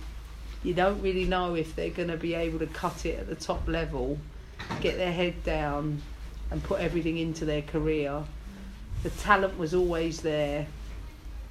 you 0.63 0.73
don't 0.73 1.01
really 1.01 1.25
know 1.25 1.55
if 1.55 1.75
they're 1.75 1.89
going 1.89 2.09
to 2.09 2.17
be 2.17 2.33
able 2.33 2.59
to 2.59 2.67
cut 2.67 3.05
it 3.05 3.19
at 3.19 3.27
the 3.27 3.35
top 3.35 3.67
level, 3.67 4.17
get 4.81 4.97
their 4.97 5.11
head 5.11 5.43
down, 5.43 6.01
and 6.51 6.63
put 6.63 6.79
everything 6.79 7.17
into 7.17 7.45
their 7.45 7.61
career. 7.61 8.23
The 9.03 9.09
talent 9.11 9.57
was 9.57 9.73
always 9.73 10.21
there, 10.21 10.67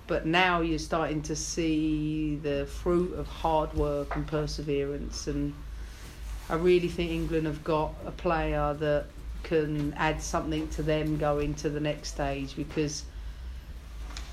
but 0.07 0.27
now 0.27 0.61
you're 0.61 0.79
starting 0.79 1.23
to 1.23 1.37
see 1.37 2.37
the 2.37 2.67
fruit 2.67 3.15
of 3.15 3.27
hard 3.27 3.73
work 3.75 4.17
and 4.17 4.27
perseverance. 4.27 5.27
And 5.27 5.55
I 6.49 6.55
really 6.55 6.89
think 6.89 7.11
England 7.11 7.47
have 7.47 7.63
got 7.63 7.95
a 8.07 8.11
player 8.11 8.75
that 8.75 9.07
can 9.43 9.93
add 9.95 10.21
something 10.23 10.69
to 10.69 10.83
them 10.83 11.17
going 11.19 11.55
to 11.55 11.71
the 11.71 11.81
next 11.81 12.09
stage 12.09 12.57
because 12.57 13.05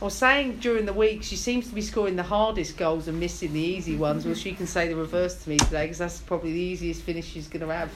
I 0.02 0.06
was 0.06 0.14
saying 0.16 0.58
during 0.58 0.86
the 0.86 0.94
week 0.94 1.24
she 1.24 1.36
seems 1.36 1.70
to 1.70 1.76
be 1.76 1.82
scoring 1.82 2.16
the 2.16 2.24
hardest 2.24 2.78
goals 2.78 3.08
and 3.08 3.20
missing 3.20 3.54
the 3.54 3.60
easy 3.60 3.96
ones. 3.96 4.26
Well, 4.26 4.36
she 4.36 4.54
can 4.54 4.68
say 4.68 4.88
the 4.88 4.96
reverse 4.96 5.44
to 5.44 5.50
me 5.50 5.58
today 5.58 5.86
because 5.86 6.00
that's 6.00 6.20
probably 6.20 6.52
the 6.52 6.60
easiest 6.60 7.04
finish 7.04 7.26
she's 7.26 7.48
going 7.48 7.66
to 7.66 7.74
have. 7.74 7.92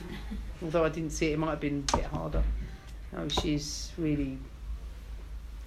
Although 0.64 0.86
I 0.86 0.90
didn't 0.90 1.10
see 1.10 1.32
it, 1.32 1.34
it 1.34 1.40
might 1.40 1.50
have 1.50 1.60
been 1.60 1.84
a 1.94 1.98
bit 1.98 2.06
harder. 2.06 2.44
No, 3.12 3.28
she's 3.28 3.92
really 3.98 4.38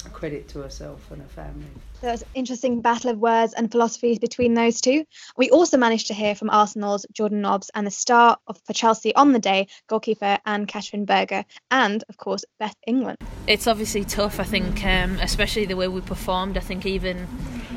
credit 0.09 0.49
to 0.49 0.61
herself 0.61 1.11
and 1.11 1.21
her 1.21 1.29
family. 1.29 1.67
There 2.01 2.13
was 2.13 2.23
an 2.23 2.29
interesting 2.35 2.81
battle 2.81 3.11
of 3.11 3.19
words 3.19 3.53
and 3.53 3.71
philosophies 3.71 4.19
between 4.19 4.55
those 4.55 4.81
two. 4.81 5.05
We 5.37 5.51
also 5.51 5.77
managed 5.77 6.07
to 6.07 6.15
hear 6.15 6.35
from 6.35 6.49
Arsenal's 6.51 7.05
Jordan 7.13 7.43
Nobbs 7.43 7.71
and 7.75 7.87
the 7.87 7.91
star 7.91 8.39
of, 8.47 8.59
for 8.65 8.73
Chelsea 8.73 9.15
on 9.15 9.33
the 9.33 9.39
day, 9.39 9.69
goalkeeper 9.89 10.39
Ann-Katrin 10.47 11.05
Berger, 11.05 11.45
and 11.71 12.03
of 12.09 12.17
course 12.17 12.45
Beth 12.59 12.77
England. 12.87 13.19
It's 13.47 13.67
obviously 13.67 14.05
tough, 14.05 14.41
I 14.41 14.45
think, 14.45 14.85
um, 14.85 15.19
especially 15.21 15.67
the 15.67 15.77
way 15.77 15.89
we 15.89 16.01
performed. 16.01 16.57
I 16.57 16.61
think 16.61 16.87
even 16.87 17.27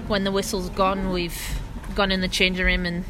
when 0.07 0.23
the 0.23 0.31
whistle's 0.31 0.69
gone, 0.69 1.11
we've 1.11 1.59
gone 1.95 2.11
in 2.11 2.21
the 2.21 2.27
changing 2.27 2.65
room 2.65 2.85
and 2.85 3.03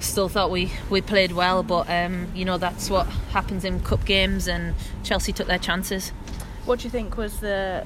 still 0.00 0.28
thought 0.28 0.50
we, 0.50 0.72
we 0.90 1.00
played 1.00 1.32
well, 1.32 1.62
but 1.62 1.88
um, 1.88 2.26
you 2.34 2.44
know 2.44 2.58
that's 2.58 2.90
what 2.90 3.06
happens 3.06 3.64
in 3.64 3.80
cup 3.80 4.04
games, 4.04 4.48
and 4.48 4.74
Chelsea 5.02 5.32
took 5.32 5.46
their 5.46 5.58
chances. 5.58 6.10
What 6.64 6.80
do 6.80 6.84
you 6.84 6.90
think 6.90 7.16
was 7.16 7.40
the 7.40 7.84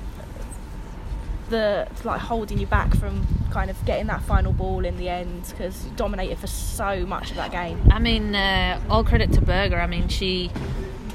the 1.49 1.89
like 2.05 2.21
holding 2.21 2.59
you 2.59 2.67
back 2.67 2.95
from 2.97 3.27
kind 3.51 3.71
of 3.71 3.85
getting 3.85 4.07
that 4.07 4.23
final 4.23 4.53
ball 4.53 4.85
in 4.85 4.97
the 4.97 5.09
end 5.09 5.45
because 5.49 5.85
you 5.85 5.91
dominated 5.97 6.39
for 6.39 6.47
so 6.47 7.07
much 7.07 7.31
of 7.31 7.37
that 7.37 7.51
game. 7.51 7.81
I 7.91 7.99
mean, 7.99 8.35
uh, 8.35 8.81
all 8.91 9.05
credit 9.05 9.33
to 9.33 9.41
Berger. 9.41 9.81
I 9.81 9.87
mean, 9.87 10.09
she 10.09 10.51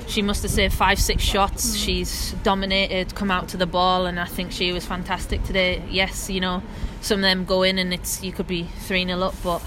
she 0.07 0.21
must 0.21 0.41
have 0.43 0.51
saved 0.51 0.73
five, 0.73 0.99
six 0.99 1.23
shots. 1.23 1.71
Mm. 1.71 1.85
She's 1.85 2.31
dominated, 2.43 3.15
come 3.15 3.31
out 3.31 3.49
to 3.49 3.57
the 3.57 3.65
ball, 3.65 4.05
and 4.05 4.19
I 4.19 4.25
think 4.25 4.51
she 4.51 4.71
was 4.71 4.85
fantastic 4.85 5.43
today. 5.43 5.83
Yes, 5.89 6.29
you 6.29 6.39
know, 6.39 6.63
some 7.01 7.19
of 7.19 7.23
them 7.23 7.45
go 7.45 7.63
in 7.63 7.77
and 7.77 7.93
it's 7.93 8.23
you 8.23 8.31
could 8.31 8.47
be 8.47 8.63
three 8.63 9.05
0 9.05 9.19
up, 9.21 9.35
but 9.43 9.61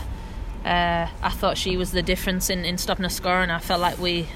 uh, 0.65 1.09
I 1.23 1.31
thought 1.31 1.59
she 1.59 1.77
was 1.77 1.93
the 1.93 2.03
difference 2.03 2.51
in, 2.51 2.65
in 2.65 2.79
stopping 2.79 3.05
a 3.05 3.11
score, 3.11 3.43
and 3.43 3.53
I 3.53 3.59
felt 3.59 3.81
like 3.81 3.99
we 3.99 4.27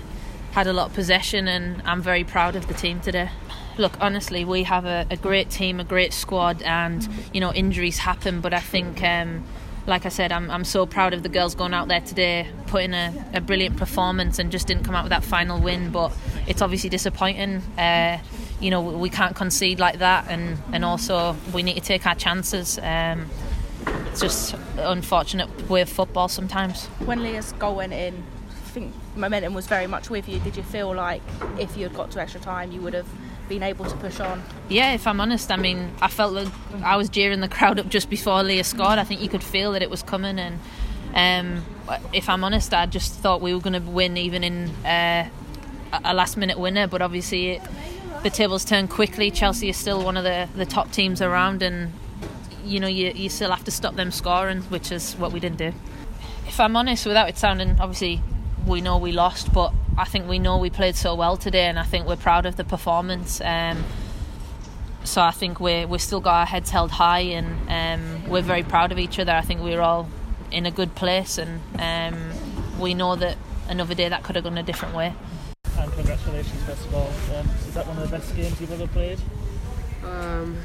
had 0.52 0.66
a 0.66 0.73
lot 0.73 0.88
of 0.88 0.94
possession, 0.94 1.49
and 1.49 1.82
I'm 1.85 2.02
very 2.02 2.25
proud 2.25 2.56
of 2.56 2.68
the 2.68 2.75
team 2.75 3.00
today 3.00 3.30
look, 3.78 3.97
honestly, 4.00 4.44
we 4.44 4.64
have 4.64 4.85
a, 4.85 5.06
a 5.11 5.16
great 5.16 5.50
team, 5.50 5.80
a 5.80 5.85
great 5.85 6.12
squad, 6.12 6.62
and 6.62 7.08
you 7.32 7.40
know 7.40 7.52
injuries 7.52 7.99
happen. 7.99 8.40
But 8.40 8.52
I 8.52 8.61
think, 8.61 9.02
um, 9.02 9.44
like 9.87 10.06
I 10.06 10.08
said, 10.08 10.32
I'm 10.32 10.50
I'm 10.50 10.64
so 10.64 10.87
proud 10.87 11.14
of 11.14 11.23
the 11.23 11.28
girls 11.28 11.54
going 11.54 11.75
out 11.75 11.88
there 11.88 12.00
today, 12.00 12.49
putting 12.66 12.94
a, 12.94 13.12
a 13.35 13.40
brilliant 13.40 13.76
performance, 13.76 14.38
and 14.38 14.50
just 14.50 14.66
didn't 14.66 14.85
come 14.85 14.94
out 14.94 15.04
with 15.04 15.11
that 15.11 15.25
final 15.25 15.61
win. 15.61 15.90
But 15.90 16.12
it's 16.47 16.62
obviously 16.62 16.90
disappointing. 16.90 17.62
Uh, 17.78 18.18
you 18.61 18.70
know, 18.70 18.80
we 18.80 19.08
can't 19.08 19.37
concede 19.37 19.78
like 19.78 19.99
that, 20.00 20.26
and 20.28 20.58
and 20.73 20.85
also 20.85 21.37
we 21.52 21.62
need 21.62 21.75
to 21.75 21.80
take 21.80 22.06
our 22.06 22.14
chances. 22.14 22.78
Um, 22.78 23.30
it's 24.11 24.20
just 24.20 24.56
unfortunate 24.76 25.70
with 25.70 25.88
football 25.88 26.28
sometimes. 26.28 26.87
When 27.04 27.23
Leah's 27.23 27.52
goal 27.52 27.76
went 27.76 27.92
in, 27.92 28.23
I 28.50 28.70
think 28.70 28.94
momentum 29.16 29.54
was 29.54 29.66
very 29.66 29.87
much 29.87 30.11
with 30.11 30.28
you. 30.28 30.40
Did 30.40 30.56
you 30.56 30.62
feel 30.62 30.94
like 30.94 31.23
if 31.58 31.76
you 31.76 31.85
had 31.85 31.94
got 31.94 32.11
to 32.12 32.20
extra 32.20 32.40
time, 32.40 32.73
you 32.73 32.80
would 32.80 32.94
have 32.94 33.06
been 33.49 33.62
able 33.62 33.85
to 33.85 33.97
push 33.97 34.21
on? 34.21 34.43
Yeah, 34.69 34.93
if 34.93 35.07
I'm 35.07 35.21
honest, 35.21 35.50
I 35.50 35.57
mean, 35.57 35.93
I 36.00 36.09
felt 36.09 36.33
like 36.33 36.49
I 36.83 36.97
was 36.97 37.09
jeering 37.09 37.40
the 37.40 37.49
crowd 37.49 37.78
up 37.78 37.88
just 37.88 38.11
before 38.11 38.43
Leah 38.43 38.64
scored. 38.64 38.99
I 38.99 39.05
think 39.05 39.21
you 39.21 39.28
could 39.28 39.43
feel 39.43 39.73
that 39.73 39.83
it 39.83 39.90
was 39.90 40.02
coming, 40.02 40.38
and 40.38 40.59
um, 41.14 41.64
if 42.12 42.28
I'm 42.28 42.45
honest, 42.45 42.73
I 42.75 42.87
just 42.87 43.14
thought 43.14 43.40
we 43.40 43.55
were 43.55 43.61
going 43.61 43.83
to 43.83 43.90
win 43.90 44.17
even 44.17 44.45
in 44.45 44.69
uh, 44.85 45.28
a 46.05 46.14
last 46.14 46.37
minute 46.37 46.59
winner. 46.59 46.87
But 46.87 47.02
obviously, 47.02 47.50
it, 47.50 47.62
the 48.23 48.31
tables 48.31 48.64
turned 48.64 48.90
quickly. 48.90 49.31
Chelsea 49.31 49.69
is 49.69 49.76
still 49.76 50.05
one 50.05 50.17
of 50.17 50.25
the, 50.25 50.49
the 50.55 50.67
top 50.67 50.93
teams 50.93 51.23
around, 51.23 51.62
and 51.62 51.93
you 52.64 52.81
know 52.81 52.88
you 52.88 53.12
you 53.14 53.28
still 53.28 53.50
have 53.50 53.64
to 53.64 53.71
stop 53.71 53.97
them 53.97 54.11
scoring, 54.11 54.62
which 54.64 54.93
is 54.93 55.14
what 55.14 55.33
we 55.33 55.40
didn't 55.40 55.59
do. 55.59 55.73
If 56.47 56.61
I'm 56.61 56.76
honest, 56.76 57.07
without 57.07 57.28
it 57.28 57.38
sounding 57.38 57.78
obviously 57.81 58.21
we 58.67 58.81
know 58.81 58.99
we 58.99 59.12
lost, 59.12 59.52
but 59.52 59.73
I 59.99 60.05
think 60.05 60.28
we 60.28 60.38
know 60.38 60.59
we 60.59 60.71
played 60.71 60.95
so 60.95 61.17
well 61.17 61.37
today, 61.37 61.67
and 61.67 61.76
I 61.76 61.83
think 61.83 62.07
we're 62.07 62.14
proud 62.14 62.47
of 62.47 62.55
the 62.55 62.62
performance. 62.62 63.40
Um, 63.40 63.85
so 65.02 65.21
I 65.21 65.33
think 65.33 65.59
we 65.59 65.85
we 65.87 65.99
still 65.99 66.21
got 66.21 66.35
our 66.35 66.47
heads 66.47 66.71
held 66.71 66.93
high, 66.93 67.35
and 67.38 67.49
um, 67.69 68.31
we're 68.31 68.43
very 68.43 68.62
proud 68.62 68.93
of 68.93 68.99
each 68.99 69.19
other. 69.19 69.33
I 69.33 69.40
think 69.40 69.61
we're 69.61 69.81
all 69.81 70.09
in 70.52 70.67
a 70.67 70.71
good 70.71 70.95
place, 70.95 71.37
and 71.37 71.61
um, 71.81 72.31
we 72.78 72.95
know 72.95 73.17
that 73.17 73.37
another 73.69 73.95
day 73.97 74.09
that 74.09 74.23
could 74.23 74.37
have 74.37 74.45
gone 74.45 74.57
a 74.57 74.62
different 74.62 74.95
way. 74.95 75.14
And 75.76 75.93
congratulations, 75.93 76.62
first 76.62 76.87
of 76.87 76.95
all. 76.95 77.11
Um, 77.37 77.49
is 77.67 77.75
that 77.75 77.87
one 77.88 77.97
of 77.99 78.09
the 78.09 78.17
best 78.17 78.37
games 78.37 78.61
you've 78.61 78.73
ever 78.73 78.87
played? 78.87 79.19
Um, 80.05 80.59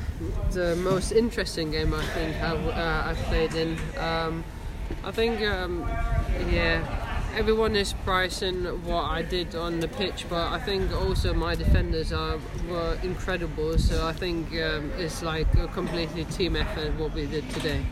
the 0.51 0.75
most 0.75 1.11
interesting 1.11 1.71
game 1.71 1.91
I 1.91 2.05
think 2.05 2.35
I've, 2.35 2.67
uh, 2.67 3.03
I've 3.07 3.17
played 3.23 3.55
in. 3.55 3.79
Um, 3.97 4.43
I 5.03 5.11
think, 5.11 5.41
um, 5.41 5.81
yeah, 6.51 7.12
everyone 7.33 7.75
is 7.75 7.93
pricing 8.05 8.63
what 8.85 9.05
I 9.05 9.21
did 9.23 9.55
on 9.55 9.79
the 9.79 9.87
pitch, 9.87 10.25
but 10.29 10.51
I 10.51 10.59
think 10.59 10.91
also 10.93 11.33
my 11.33 11.55
defenders 11.55 12.13
are 12.13 12.37
were 12.69 12.97
incredible. 13.03 13.77
So 13.77 14.05
I 14.05 14.13
think 14.13 14.47
um, 14.53 14.91
it's 14.97 15.23
like 15.23 15.53
a 15.55 15.67
completely 15.67 16.25
team 16.25 16.55
effort 16.55 16.93
what 16.99 17.13
we 17.13 17.25
did 17.25 17.49
today. 17.49 17.83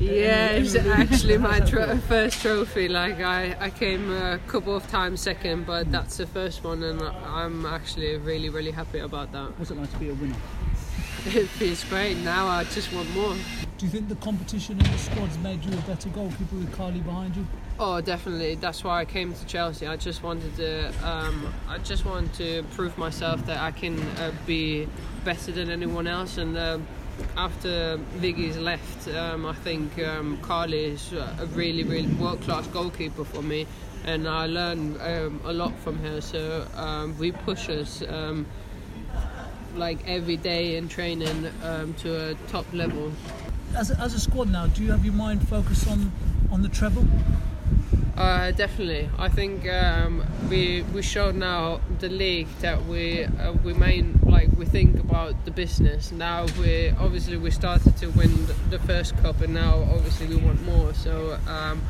Yeah, 0.00 0.52
it's 0.52 0.74
actually 0.74 1.36
my 1.36 1.60
tro- 1.70 1.98
first 1.98 2.40
trophy. 2.40 2.88
Like 2.88 3.20
I, 3.20 3.54
I 3.60 3.70
came 3.70 4.10
a 4.10 4.38
couple 4.46 4.74
of 4.74 4.88
times 4.88 5.20
second, 5.20 5.66
but 5.66 5.92
that's 5.92 6.16
the 6.16 6.26
first 6.26 6.64
one, 6.64 6.82
and 6.82 7.02
I'm 7.02 7.66
actually 7.66 8.16
really, 8.16 8.48
really 8.48 8.70
happy 8.70 9.00
about 9.00 9.30
that. 9.32 9.58
What's 9.58 9.70
it 9.70 9.76
like 9.76 9.90
to 9.92 9.98
be 9.98 10.08
a 10.08 10.14
winner? 10.14 10.36
it 11.26 11.48
feels 11.48 11.84
great. 11.84 12.16
Now 12.18 12.48
I 12.48 12.64
just 12.64 12.92
want 12.94 13.10
more. 13.14 13.34
Do 13.76 13.86
you 13.86 13.92
think 13.92 14.08
the 14.08 14.16
competition 14.16 14.78
in 14.80 14.90
the 14.90 14.98
squad's 14.98 15.36
made 15.38 15.62
you 15.64 15.72
a 15.72 15.82
better 15.82 16.08
goalkeeper 16.08 16.56
with 16.56 16.72
Carly 16.72 17.00
behind 17.00 17.36
you? 17.36 17.46
Oh, 17.82 17.98
definitely. 18.02 18.56
That's 18.56 18.84
why 18.84 19.00
I 19.00 19.04
came 19.06 19.32
to 19.32 19.46
Chelsea. 19.46 19.86
I 19.86 19.96
just 19.96 20.22
wanted 20.22 20.54
to, 20.56 20.92
um, 21.02 21.50
I 21.66 21.78
just 21.78 22.04
wanted 22.04 22.34
to 22.34 22.62
prove 22.74 22.98
myself 22.98 23.46
that 23.46 23.56
I 23.56 23.70
can 23.70 23.98
uh, 24.18 24.32
be 24.44 24.86
better 25.24 25.50
than 25.50 25.70
anyone 25.70 26.06
else. 26.06 26.36
And 26.36 26.58
uh, 26.58 26.78
after 27.38 27.98
Viggy's 28.18 28.58
left, 28.58 29.08
um, 29.08 29.46
I 29.46 29.54
think 29.54 29.98
um, 29.98 30.36
Carly 30.42 30.92
is 30.92 31.10
a 31.14 31.48
really, 31.54 31.82
really 31.82 32.12
world-class 32.16 32.66
goalkeeper 32.66 33.24
for 33.24 33.40
me, 33.40 33.66
and 34.04 34.28
I 34.28 34.44
learned 34.44 35.00
um, 35.00 35.40
a 35.46 35.52
lot 35.54 35.74
from 35.78 36.00
her. 36.00 36.20
So 36.20 36.66
um, 36.74 37.16
we 37.16 37.32
push 37.32 37.70
us 37.70 38.02
um, 38.06 38.44
like 39.74 40.06
every 40.06 40.36
day 40.36 40.76
in 40.76 40.86
training 40.90 41.50
to 41.62 42.30
a 42.30 42.34
top 42.48 42.70
level. 42.74 43.10
As 43.74 43.90
a, 43.90 43.98
as 44.00 44.12
a 44.12 44.20
squad 44.20 44.50
now, 44.50 44.66
do 44.66 44.84
you 44.84 44.90
have 44.90 45.02
your 45.02 45.14
mind 45.14 45.48
focused 45.48 45.88
on 45.88 46.12
on 46.52 46.60
the 46.60 46.68
treble? 46.68 47.06
Uh, 48.20 48.50
definitely, 48.50 49.08
I 49.18 49.30
think 49.30 49.66
um, 49.66 50.22
we 50.50 50.82
we 50.92 51.00
showed 51.00 51.36
now 51.36 51.80
the 52.00 52.10
league 52.10 52.48
that 52.60 52.84
we 52.84 53.24
uh, 53.24 53.52
we 53.64 53.72
main 53.72 54.20
like 54.26 54.50
we 54.58 54.66
think 54.66 55.00
about 55.00 55.46
the 55.46 55.50
business. 55.50 56.12
Now 56.12 56.44
we 56.60 56.90
obviously 56.90 57.38
we 57.38 57.50
started 57.50 57.96
to 57.96 58.08
win 58.08 58.46
the 58.68 58.78
first 58.80 59.16
cup, 59.22 59.40
and 59.40 59.54
now 59.54 59.86
obviously 59.94 60.26
we 60.26 60.36
want 60.36 60.62
more. 60.64 60.92
So 60.92 61.38
um, 61.46 61.80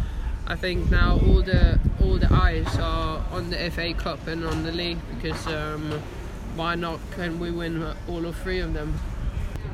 I 0.46 0.54
think 0.54 0.88
now 0.88 1.18
all 1.26 1.42
the 1.42 1.80
all 2.00 2.16
the 2.16 2.32
eyes 2.32 2.78
are 2.78 3.24
on 3.32 3.50
the 3.50 3.70
FA 3.70 3.92
Cup 3.92 4.26
and 4.28 4.44
on 4.44 4.62
the 4.62 4.70
league 4.70 4.98
because 5.16 5.46
um, 5.48 6.00
why 6.54 6.76
not? 6.76 7.00
Can 7.16 7.40
we 7.40 7.50
win 7.50 7.82
all 8.08 8.24
of 8.24 8.36
three 8.36 8.60
of 8.60 8.72
them? 8.72 9.00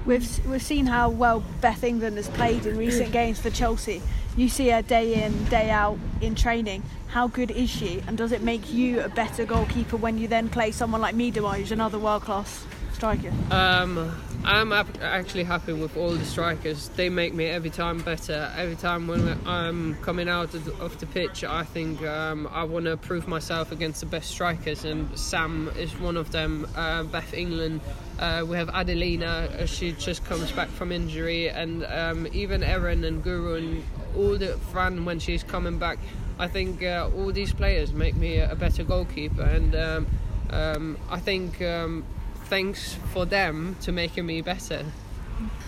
We've 0.07 0.47
we've 0.47 0.63
seen 0.63 0.87
how 0.87 1.11
well 1.11 1.45
Beth 1.61 1.85
England 1.85 2.17
has 2.17 2.29
played 2.29 2.65
in 2.65 2.79
recent 2.79 3.13
games 3.13 3.41
for 3.41 3.51
Chelsea 3.51 4.01
you 4.37 4.49
see 4.49 4.69
her 4.69 4.83
day 4.83 5.25
in, 5.25 5.45
day 5.47 5.71
out 5.71 5.99
in 6.21 6.35
training. 6.35 6.83
How 7.09 7.27
good 7.29 7.51
is 7.51 7.71
she? 7.71 8.03
And 8.07 8.19
does 8.19 8.33
it 8.33 8.43
make 8.43 8.73
you 8.73 9.01
a 9.01 9.09
better 9.09 9.45
goalkeeper 9.45 9.97
when 9.97 10.19
you 10.19 10.29
then 10.29 10.49
play 10.49 10.71
someone 10.71 11.01
like 11.01 11.15
Miedema, 11.15 11.57
who's 11.57 11.73
another 11.73 11.99
world 11.99 12.23
class 12.23 12.65
striker? 12.97 13.31
Um, 13.51 14.11
I'm 14.45 14.73
actually 14.73 15.45
happy 15.45 15.73
with 15.75 15.97
all 15.97 16.13
the 16.13 16.25
strikers. 16.25 16.89
They 16.91 17.11
make 17.11 17.35
me 17.35 17.45
every 17.45 17.71
time 17.71 17.99
better. 17.99 18.51
Every 18.57 18.77
time 18.77 19.07
when 19.07 19.39
I'm 19.47 19.97
coming 19.97 20.29
out 20.29 20.55
of 20.55 20.99
the 20.99 21.07
pitch, 21.07 21.45
I 21.45 21.65
think 21.65 22.03
um, 22.03 22.49
I 22.51 22.65
want 22.65 22.87
to 22.87 22.97
prove 22.97 23.29
myself 23.29 23.71
against 23.71 24.01
the 24.01 24.07
best 24.07 24.31
strikers, 24.31 24.85
and 24.85 25.17
Sam 25.19 25.71
is 25.77 25.93
one 26.01 26.17
of 26.17 26.33
them. 26.33 26.67
Uh, 26.75 27.03
Beth 27.03 27.35
England. 27.35 27.83
Uh, 28.19 28.45
we 28.49 28.57
have 28.57 28.71
Adelina. 28.71 29.49
Uh, 29.61 29.67
she 29.67 29.93
just 29.93 30.25
comes 30.25 30.51
back 30.53 30.69
from 30.69 30.91
injury, 30.91 31.51
and 31.51 31.85
um, 31.85 32.27
even 32.33 32.63
Erin 32.63 33.05
and 33.05 33.23
Guru 33.23 33.57
and 33.57 33.85
all 34.17 34.39
the 34.39 34.57
fun 34.73 35.05
when 35.05 35.19
she's 35.19 35.43
coming 35.43 35.79
back. 35.79 35.99
I 36.39 36.49
think 36.49 36.83
uh, 36.83 37.11
all 37.15 37.31
these 37.31 37.53
players 37.53 37.93
make 37.93 38.17
me 38.17 38.39
a 38.39 38.55
better 38.55 38.85
goalkeeper, 38.85 39.43
and 39.43 39.75
um, 39.75 40.07
um, 40.51 40.99
I 41.11 41.19
think 41.21 41.61
um, 41.61 42.05
thanks 42.47 42.95
for 43.13 43.25
them 43.25 43.77
to 43.83 43.93
making 43.93 44.27
me 44.27 44.41
better. 44.41 44.85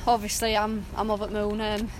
Obviously, 0.07 0.57
I'm 0.57 0.87
I'm 0.97 1.11
of 1.11 1.23
at 1.23 1.31
Moon. 1.31 1.61
Um, 1.61 1.91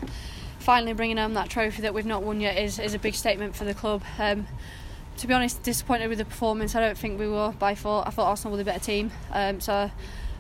finally 0.59 0.93
bringing 0.93 1.17
home 1.17 1.35
that 1.35 1.49
trophy 1.49 1.83
that 1.83 1.95
we've 1.95 2.07
not 2.07 2.23
won 2.23 2.41
yet 2.41 2.59
is, 2.59 2.79
is 2.79 2.95
a 2.95 2.99
big 2.99 3.15
statement 3.15 3.57
for 3.57 3.65
the 3.65 3.75
club. 3.75 4.03
Um, 4.19 4.47
to 5.17 5.27
be 5.27 5.35
honest, 5.35 5.63
disappointed 5.63 6.09
with 6.09 6.19
the 6.19 6.25
performance. 6.25 6.75
I 6.75 6.81
don't 6.81 6.97
think 6.97 7.19
we 7.19 7.27
were 7.27 7.53
by 7.59 7.75
far. 7.75 8.07
I 8.07 8.11
thought 8.11 8.27
Arsenal 8.27 8.53
were 8.53 8.59
the 8.59 8.65
better 8.65 8.85
team, 8.85 9.11
um, 9.33 9.61
so 9.61 9.91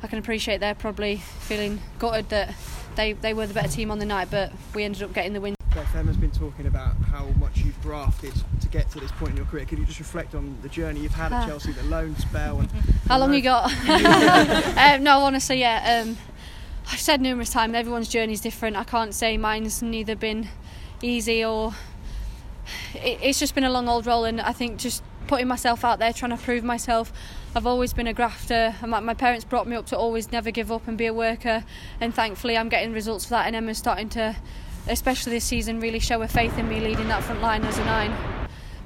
I 0.02 0.06
can 0.06 0.18
appreciate 0.18 0.60
they're 0.60 0.74
probably 0.74 1.16
feeling 1.16 1.80
gutted 1.98 2.28
that 2.28 2.54
they, 2.94 3.14
they 3.14 3.34
were 3.34 3.46
the 3.46 3.54
better 3.54 3.68
team 3.68 3.90
on 3.90 3.98
the 3.98 4.06
night, 4.06 4.28
but 4.30 4.52
we 4.74 4.84
ended 4.84 5.02
up 5.02 5.12
getting 5.12 5.32
the 5.32 5.40
win. 5.40 5.54
Beth 5.74 5.94
Emma's 5.94 6.16
been 6.16 6.30
talking 6.30 6.66
about 6.66 6.94
how 7.10 7.24
much 7.40 7.47
you've 7.47 7.47
grafted 7.88 8.34
to 8.60 8.68
get 8.68 8.90
to 8.90 9.00
this 9.00 9.10
point 9.12 9.30
in 9.30 9.38
your 9.38 9.46
career. 9.46 9.64
Could 9.64 9.78
you 9.78 9.86
just 9.86 9.98
reflect 9.98 10.34
on 10.34 10.58
the 10.60 10.68
journey 10.68 11.00
you've 11.00 11.14
had 11.14 11.32
at 11.32 11.44
ah. 11.44 11.46
Chelsea, 11.46 11.72
the 11.72 11.84
loan 11.84 12.14
spell, 12.16 12.58
and 12.60 12.70
how 13.08 13.18
long 13.18 13.32
you 13.32 13.40
got? 13.40 13.72
um, 14.76 15.02
no, 15.02 15.20
honestly, 15.20 15.60
yeah. 15.60 16.02
Um, 16.04 16.18
I've 16.92 17.00
said 17.00 17.22
numerous 17.22 17.48
times 17.48 17.74
everyone's 17.74 18.08
journey 18.08 18.34
is 18.34 18.42
different. 18.42 18.76
I 18.76 18.84
can't 18.84 19.14
say 19.14 19.38
mine's 19.38 19.80
neither 19.82 20.14
been 20.14 20.48
easy 21.00 21.42
or 21.42 21.72
it, 22.94 23.20
it's 23.22 23.38
just 23.38 23.54
been 23.54 23.64
a 23.64 23.70
long 23.70 23.88
old 23.88 24.04
roll, 24.04 24.26
and 24.26 24.38
I 24.38 24.52
think 24.52 24.78
just 24.78 25.02
putting 25.26 25.48
myself 25.48 25.82
out 25.82 25.98
there, 25.98 26.12
trying 26.12 26.36
to 26.36 26.44
prove 26.44 26.62
myself. 26.62 27.10
I've 27.56 27.66
always 27.66 27.94
been 27.94 28.06
a 28.06 28.12
grafter, 28.12 28.74
and 28.82 28.90
my, 28.90 29.00
my 29.00 29.14
parents 29.14 29.46
brought 29.46 29.66
me 29.66 29.76
up 29.76 29.86
to 29.86 29.96
always 29.96 30.30
never 30.30 30.50
give 30.50 30.70
up 30.70 30.86
and 30.86 30.98
be 30.98 31.06
a 31.06 31.14
worker. 31.14 31.64
And 32.02 32.14
thankfully, 32.14 32.58
I'm 32.58 32.68
getting 32.68 32.92
results 32.92 33.24
for 33.24 33.30
that, 33.30 33.46
and 33.46 33.56
Emma's 33.56 33.78
starting 33.78 34.10
to 34.10 34.36
especially 34.88 35.32
this 35.32 35.44
season, 35.44 35.80
really 35.80 35.98
show 35.98 36.22
a 36.22 36.28
faith 36.28 36.58
in 36.58 36.68
me 36.68 36.80
leading 36.80 37.08
that 37.08 37.22
front 37.22 37.40
line 37.40 37.64
as 37.64 37.78
a 37.78 37.84
nine. 37.84 38.14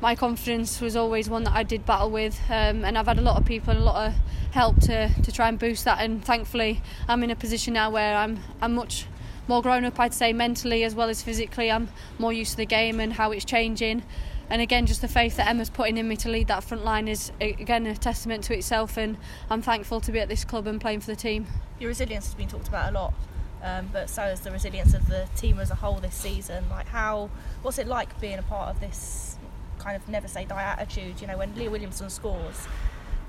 My 0.00 0.16
confidence 0.16 0.80
was 0.80 0.96
always 0.96 1.30
one 1.30 1.44
that 1.44 1.54
I 1.54 1.62
did 1.62 1.86
battle 1.86 2.10
with, 2.10 2.40
um, 2.48 2.84
and 2.84 2.98
I've 2.98 3.06
had 3.06 3.18
a 3.18 3.22
lot 3.22 3.36
of 3.36 3.44
people 3.44 3.70
and 3.70 3.80
a 3.80 3.84
lot 3.84 4.08
of 4.08 4.14
help 4.50 4.80
to, 4.80 5.08
to 5.22 5.32
try 5.32 5.48
and 5.48 5.58
boost 5.58 5.84
that. 5.84 6.00
And 6.00 6.24
thankfully, 6.24 6.82
I'm 7.06 7.22
in 7.22 7.30
a 7.30 7.36
position 7.36 7.74
now 7.74 7.90
where 7.90 8.16
I'm 8.16 8.40
I'm 8.60 8.74
much 8.74 9.06
more 9.46 9.62
grown 9.62 9.84
up, 9.84 9.98
I'd 10.00 10.14
say, 10.14 10.32
mentally 10.32 10.84
as 10.84 10.94
well 10.94 11.08
as 11.08 11.22
physically. 11.22 11.70
I'm 11.70 11.88
more 12.18 12.32
used 12.32 12.52
to 12.52 12.56
the 12.58 12.66
game 12.66 12.98
and 13.00 13.12
how 13.12 13.30
it's 13.30 13.44
changing. 13.44 14.02
And 14.50 14.60
again, 14.60 14.86
just 14.86 15.00
the 15.00 15.08
faith 15.08 15.36
that 15.36 15.48
Emma's 15.48 15.70
putting 15.70 15.96
in 15.96 16.08
me 16.08 16.16
to 16.16 16.28
lead 16.28 16.48
that 16.48 16.64
front 16.64 16.84
line 16.84 17.08
is 17.08 17.32
again 17.40 17.86
a 17.86 17.96
testament 17.96 18.44
to 18.44 18.54
itself. 18.54 18.96
And 18.96 19.16
I'm 19.48 19.62
thankful 19.62 20.00
to 20.00 20.12
be 20.12 20.18
at 20.18 20.28
this 20.28 20.44
club 20.44 20.66
and 20.66 20.80
playing 20.80 21.00
for 21.00 21.06
the 21.06 21.16
team. 21.16 21.46
Your 21.78 21.88
resilience 21.88 22.26
has 22.26 22.34
been 22.34 22.48
talked 22.48 22.68
about 22.68 22.90
a 22.90 22.92
lot 22.92 23.14
um, 23.62 23.88
but 23.92 24.10
so 24.10 24.24
is 24.24 24.40
the 24.40 24.50
resilience 24.50 24.94
of 24.94 25.06
the 25.08 25.28
team 25.36 25.58
as 25.58 25.70
a 25.70 25.76
whole 25.76 25.96
this 25.96 26.14
season. 26.14 26.64
Like, 26.70 26.88
how 26.88 27.30
what's 27.62 27.78
it 27.78 27.86
like 27.86 28.20
being 28.20 28.38
a 28.38 28.42
part 28.42 28.68
of 28.68 28.80
this 28.80 29.36
kind 29.78 29.96
of 29.96 30.08
never 30.08 30.28
say 30.28 30.44
die 30.44 30.62
attitude? 30.62 31.20
You 31.20 31.26
know, 31.28 31.38
when 31.38 31.54
Leah 31.54 31.70
Williamson 31.70 32.10
scores, 32.10 32.66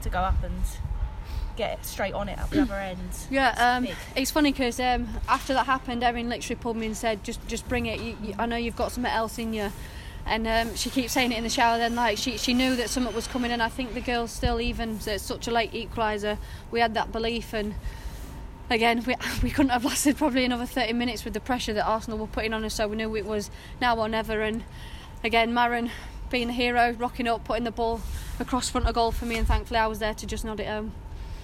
to 0.04 0.10
go 0.10 0.20
up 0.20 0.44
and 0.44 0.62
get 1.56 1.86
straight 1.86 2.14
on 2.14 2.30
it 2.30 2.38
at 2.38 2.50
the 2.50 2.62
other 2.62 2.76
end. 2.76 3.00
Yeah, 3.30 3.54
um, 3.58 3.88
it's 4.16 4.32
funny 4.32 4.52
because 4.52 4.80
um, 4.80 5.08
after 5.28 5.54
that 5.54 5.66
happened, 5.66 6.04
Erin 6.04 6.30
literally 6.30 6.60
pulled 6.60 6.78
me 6.78 6.86
and 6.86 6.98
said, 6.98 7.24
"Just, 7.24 7.46
just 7.48 7.68
bring 7.68 7.86
it. 7.86 8.00
You, 8.00 8.18
you, 8.22 8.36
I 8.38 8.46
know 8.46 8.58
you've 8.58 8.76
got 8.76 8.92
something 8.92 9.12
else 9.12 9.40
in 9.40 9.54
you." 9.54 9.72
And 10.26 10.48
um, 10.48 10.76
she 10.76 10.90
keeps 10.90 11.12
saying 11.12 11.32
it 11.32 11.38
in 11.38 11.44
the 11.44 11.50
shower. 11.50 11.78
Then, 11.78 11.96
like 11.96 12.18
she, 12.18 12.38
she 12.38 12.54
knew 12.54 12.76
that 12.76 12.90
something 12.90 13.14
was 13.14 13.28
coming, 13.28 13.52
and 13.52 13.62
I 13.62 13.70
think 13.70 13.94
the 13.94 14.02
girls 14.02 14.32
still, 14.32 14.62
even 14.62 15.00
so 15.00 15.14
it's 15.14 15.24
such 15.24 15.48
a 15.48 15.52
late 15.52 15.72
equaliser, 15.74 16.38
we 16.72 16.80
had 16.80 16.94
that 16.94 17.12
belief 17.12 17.54
and 17.54 17.76
again, 18.70 19.04
we, 19.06 19.16
we 19.44 19.50
couldn't 19.50 19.72
have 19.72 19.86
lasted 19.86 20.18
probably 20.18 20.46
another 20.46 20.66
30 20.66 20.94
minutes 20.94 21.24
with 21.24 21.34
the 21.34 21.40
pressure 21.40 21.74
that 21.74 21.86
Arsenal 21.86 22.18
were 22.18 22.28
putting 22.28 22.54
on 22.54 22.64
us, 22.64 22.76
so 22.76 22.88
we 22.88 22.96
knew 22.96 23.16
it 23.16 23.26
was 23.26 23.50
now 23.82 23.98
or 23.98 24.10
never. 24.10 24.42
And 24.42 24.64
again, 25.24 25.54
Maren 25.54 25.92
being 26.30 26.50
a 26.50 26.54
hero, 26.54 26.92
rocking 26.94 27.28
up, 27.28 27.44
putting 27.44 27.64
the 27.64 27.72
ball 27.72 28.02
across 28.40 28.70
front 28.70 28.88
of 28.88 28.96
goal 28.96 29.12
for 29.12 29.26
me, 29.26 29.38
and 29.38 29.48
thankfully 29.48 29.80
I 29.80 29.88
was 29.88 30.00
there 30.00 30.14
to 30.16 30.26
just 30.26 30.44
nod 30.44 30.60
it 30.60 30.68
home. 30.68 30.94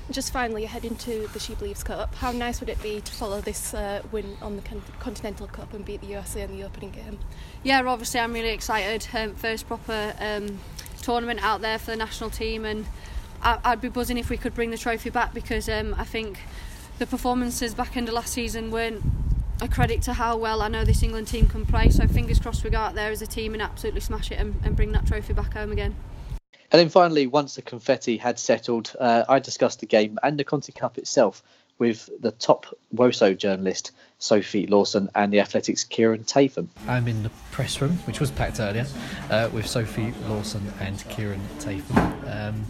Just 0.10 0.34
finally, 0.34 0.64
ahead 0.64 0.84
into 0.84 1.28
the 1.28 1.40
She 1.40 1.54
Believes 1.54 1.84
Cup, 1.84 2.16
how 2.16 2.32
nice 2.32 2.60
would 2.60 2.70
it 2.70 2.82
be 2.82 3.00
to 3.00 3.12
follow 3.12 3.42
this 3.42 3.76
uh, 3.76 4.02
win 4.12 4.38
on 4.42 4.56
the 4.56 4.64
Continental 5.00 5.46
Cup 5.46 5.72
and 5.76 5.86
beat 5.86 6.02
the 6.02 6.08
USA 6.08 6.42
in 6.42 6.52
the 6.58 6.64
opening 6.64 6.90
game? 6.90 7.20
Yeah, 7.62 7.84
obviously 7.84 8.20
I'm 8.20 8.34
really 8.34 8.50
excited. 8.50 9.08
Um, 9.14 9.36
first 9.36 9.68
proper 9.68 10.16
um, 10.20 10.58
tournament 11.04 11.44
out 11.44 11.62
there 11.62 11.78
for 11.78 11.92
the 11.92 11.98
national 11.98 12.32
team, 12.32 12.66
and 12.66 12.88
I- 13.44 13.70
would 13.70 13.82
be 13.82 13.90
buzzing 13.90 14.18
if 14.18 14.32
we 14.32 14.38
could 14.38 14.56
bring 14.56 14.72
the 14.72 14.80
trophy 14.80 15.12
back 15.12 15.32
because 15.32 15.70
um, 15.70 15.94
I 15.96 16.06
think 16.06 16.40
the 17.00 17.08
performances 17.08 17.74
back 17.74 17.96
end 17.96 18.10
of 18.10 18.14
last 18.14 18.34
season 18.34 18.72
weren't 18.72 19.02
a 19.62 19.68
credit 19.68 20.02
to 20.02 20.14
how 20.14 20.36
well 20.38 20.62
I 20.62 20.68
know 20.68 20.84
this 20.84 21.02
England 21.02 21.28
team 21.28 21.48
can 21.48 21.66
play. 21.66 21.90
So 21.90 22.06
fingers 22.08 22.40
crossed 22.40 22.64
we 22.64 22.70
go 22.70 22.78
out 22.78 22.94
there 22.94 23.10
as 23.10 23.22
a 23.22 23.28
team 23.28 23.54
and 23.54 23.62
absolutely 23.62 24.02
smash 24.02 24.32
it 24.32 24.36
and, 24.36 24.54
and 24.64 24.76
bring 24.76 24.92
that 24.92 25.08
trophy 25.08 25.34
back 25.34 25.54
home 25.54 25.72
again. 25.72 25.96
And 26.72 26.80
then 26.80 26.90
finally, 26.90 27.26
once 27.26 27.56
the 27.56 27.62
confetti 27.62 28.18
had 28.18 28.38
settled, 28.38 28.94
uh, 29.00 29.24
I 29.28 29.40
discussed 29.40 29.80
the 29.80 29.86
game 29.86 30.20
and 30.22 30.38
the 30.38 30.44
Conti 30.44 30.72
Cup 30.72 30.98
itself 30.98 31.42
with 31.80 32.10
the 32.20 32.32
top 32.32 32.66
WOSO 32.94 33.36
journalist, 33.36 33.92
Sophie 34.20 34.68
Lawson, 34.68 35.10
and 35.16 35.32
the 35.32 35.40
Athletic's 35.40 35.86
Kieran 35.86 36.26
Theivam. 36.26 36.68
I'm 36.88 37.08
in 37.08 37.24
the 37.24 37.32
press 37.52 37.80
room, 37.82 37.94
which 38.06 38.20
was 38.20 38.30
packed 38.30 38.60
earlier, 38.60 38.86
uh, 39.30 39.50
with 39.54 39.66
Sophie 39.66 40.14
Lawson 40.28 40.62
and 40.82 41.04
Kieran 41.08 41.42
Theivam. 41.60 41.98
Um, 42.30 42.66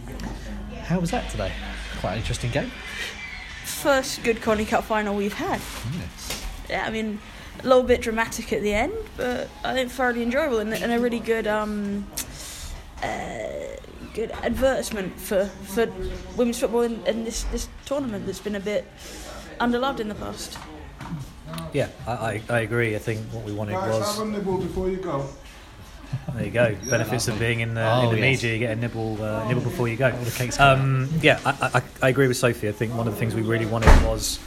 how 0.84 1.00
was 1.00 1.10
that 1.10 1.28
today? 1.30 1.52
Quite 2.00 2.12
an 2.12 2.18
interesting 2.18 2.52
game 2.52 2.70
first 3.64 4.22
good 4.22 4.42
Conti 4.42 4.64
Cup 4.64 4.84
final 4.84 5.14
we've 5.14 5.34
had. 5.34 5.60
Yes. 5.98 6.46
Yeah, 6.68 6.84
I 6.86 6.90
mean, 6.90 7.20
a 7.60 7.66
little 7.66 7.82
bit 7.82 8.00
dramatic 8.00 8.52
at 8.52 8.62
the 8.62 8.72
end, 8.72 8.92
but 9.16 9.48
I 9.64 9.74
think 9.74 9.90
thoroughly 9.90 10.22
enjoyable 10.22 10.58
and, 10.58 10.72
and 10.72 10.92
a 10.92 10.98
really 10.98 11.18
good 11.18 11.46
um, 11.46 12.06
uh, 13.02 13.38
good 14.14 14.30
advertisement 14.42 15.18
for, 15.18 15.46
for 15.46 15.86
women's 16.36 16.58
football 16.58 16.82
in, 16.82 17.04
in, 17.06 17.24
this, 17.24 17.44
this 17.44 17.68
tournament 17.84 18.26
that's 18.26 18.40
been 18.40 18.56
a 18.56 18.60
bit 18.60 18.86
underloved 19.60 20.00
in 20.00 20.08
the 20.08 20.14
past. 20.14 20.58
Yeah, 21.72 21.88
I, 22.06 22.12
I, 22.12 22.42
I 22.48 22.60
agree. 22.60 22.94
I 22.96 22.98
think 22.98 23.20
what 23.32 23.44
we 23.44 23.52
wanted 23.52 23.74
was. 23.74 24.16
Have 24.16 24.26
a 24.26 24.30
nibble 24.30 24.58
before 24.58 24.88
you 24.88 24.96
go. 24.96 25.28
There 26.34 26.44
you 26.44 26.50
go. 26.50 26.76
Benefits 26.90 27.28
of 27.28 27.38
being 27.38 27.60
in 27.60 27.74
the, 27.74 27.88
oh, 27.88 28.02
in 28.02 28.10
the 28.10 28.20
yes. 28.20 28.42
media, 28.42 28.52
you 28.54 28.58
get 28.58 28.76
a 28.76 28.80
nibble, 28.80 29.22
uh, 29.22 29.46
nibble 29.48 29.62
before 29.62 29.88
you 29.88 29.96
go. 29.96 30.12
Um, 30.58 31.08
yeah, 31.20 31.40
I, 31.44 31.70
I, 31.74 31.82
I, 32.02 32.08
agree 32.08 32.28
with 32.28 32.36
Sophie. 32.36 32.68
I 32.68 32.72
think 32.72 32.94
one 32.94 33.06
of 33.06 33.14
the 33.14 33.20
things 33.20 33.34
we 33.34 33.42
really 33.42 33.66
wanted 33.66 33.88
was 34.04 34.38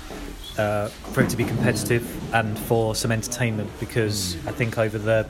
uh, 0.58 0.88
for 0.88 1.22
it 1.22 1.30
to 1.30 1.38
be 1.38 1.44
competitive 1.44 2.34
and 2.34 2.58
for 2.58 2.96
some 2.96 3.12
entertainment 3.12 3.70
because 3.80 4.36
I 4.48 4.52
think 4.52 4.78
over 4.78 4.98
the 4.98 5.28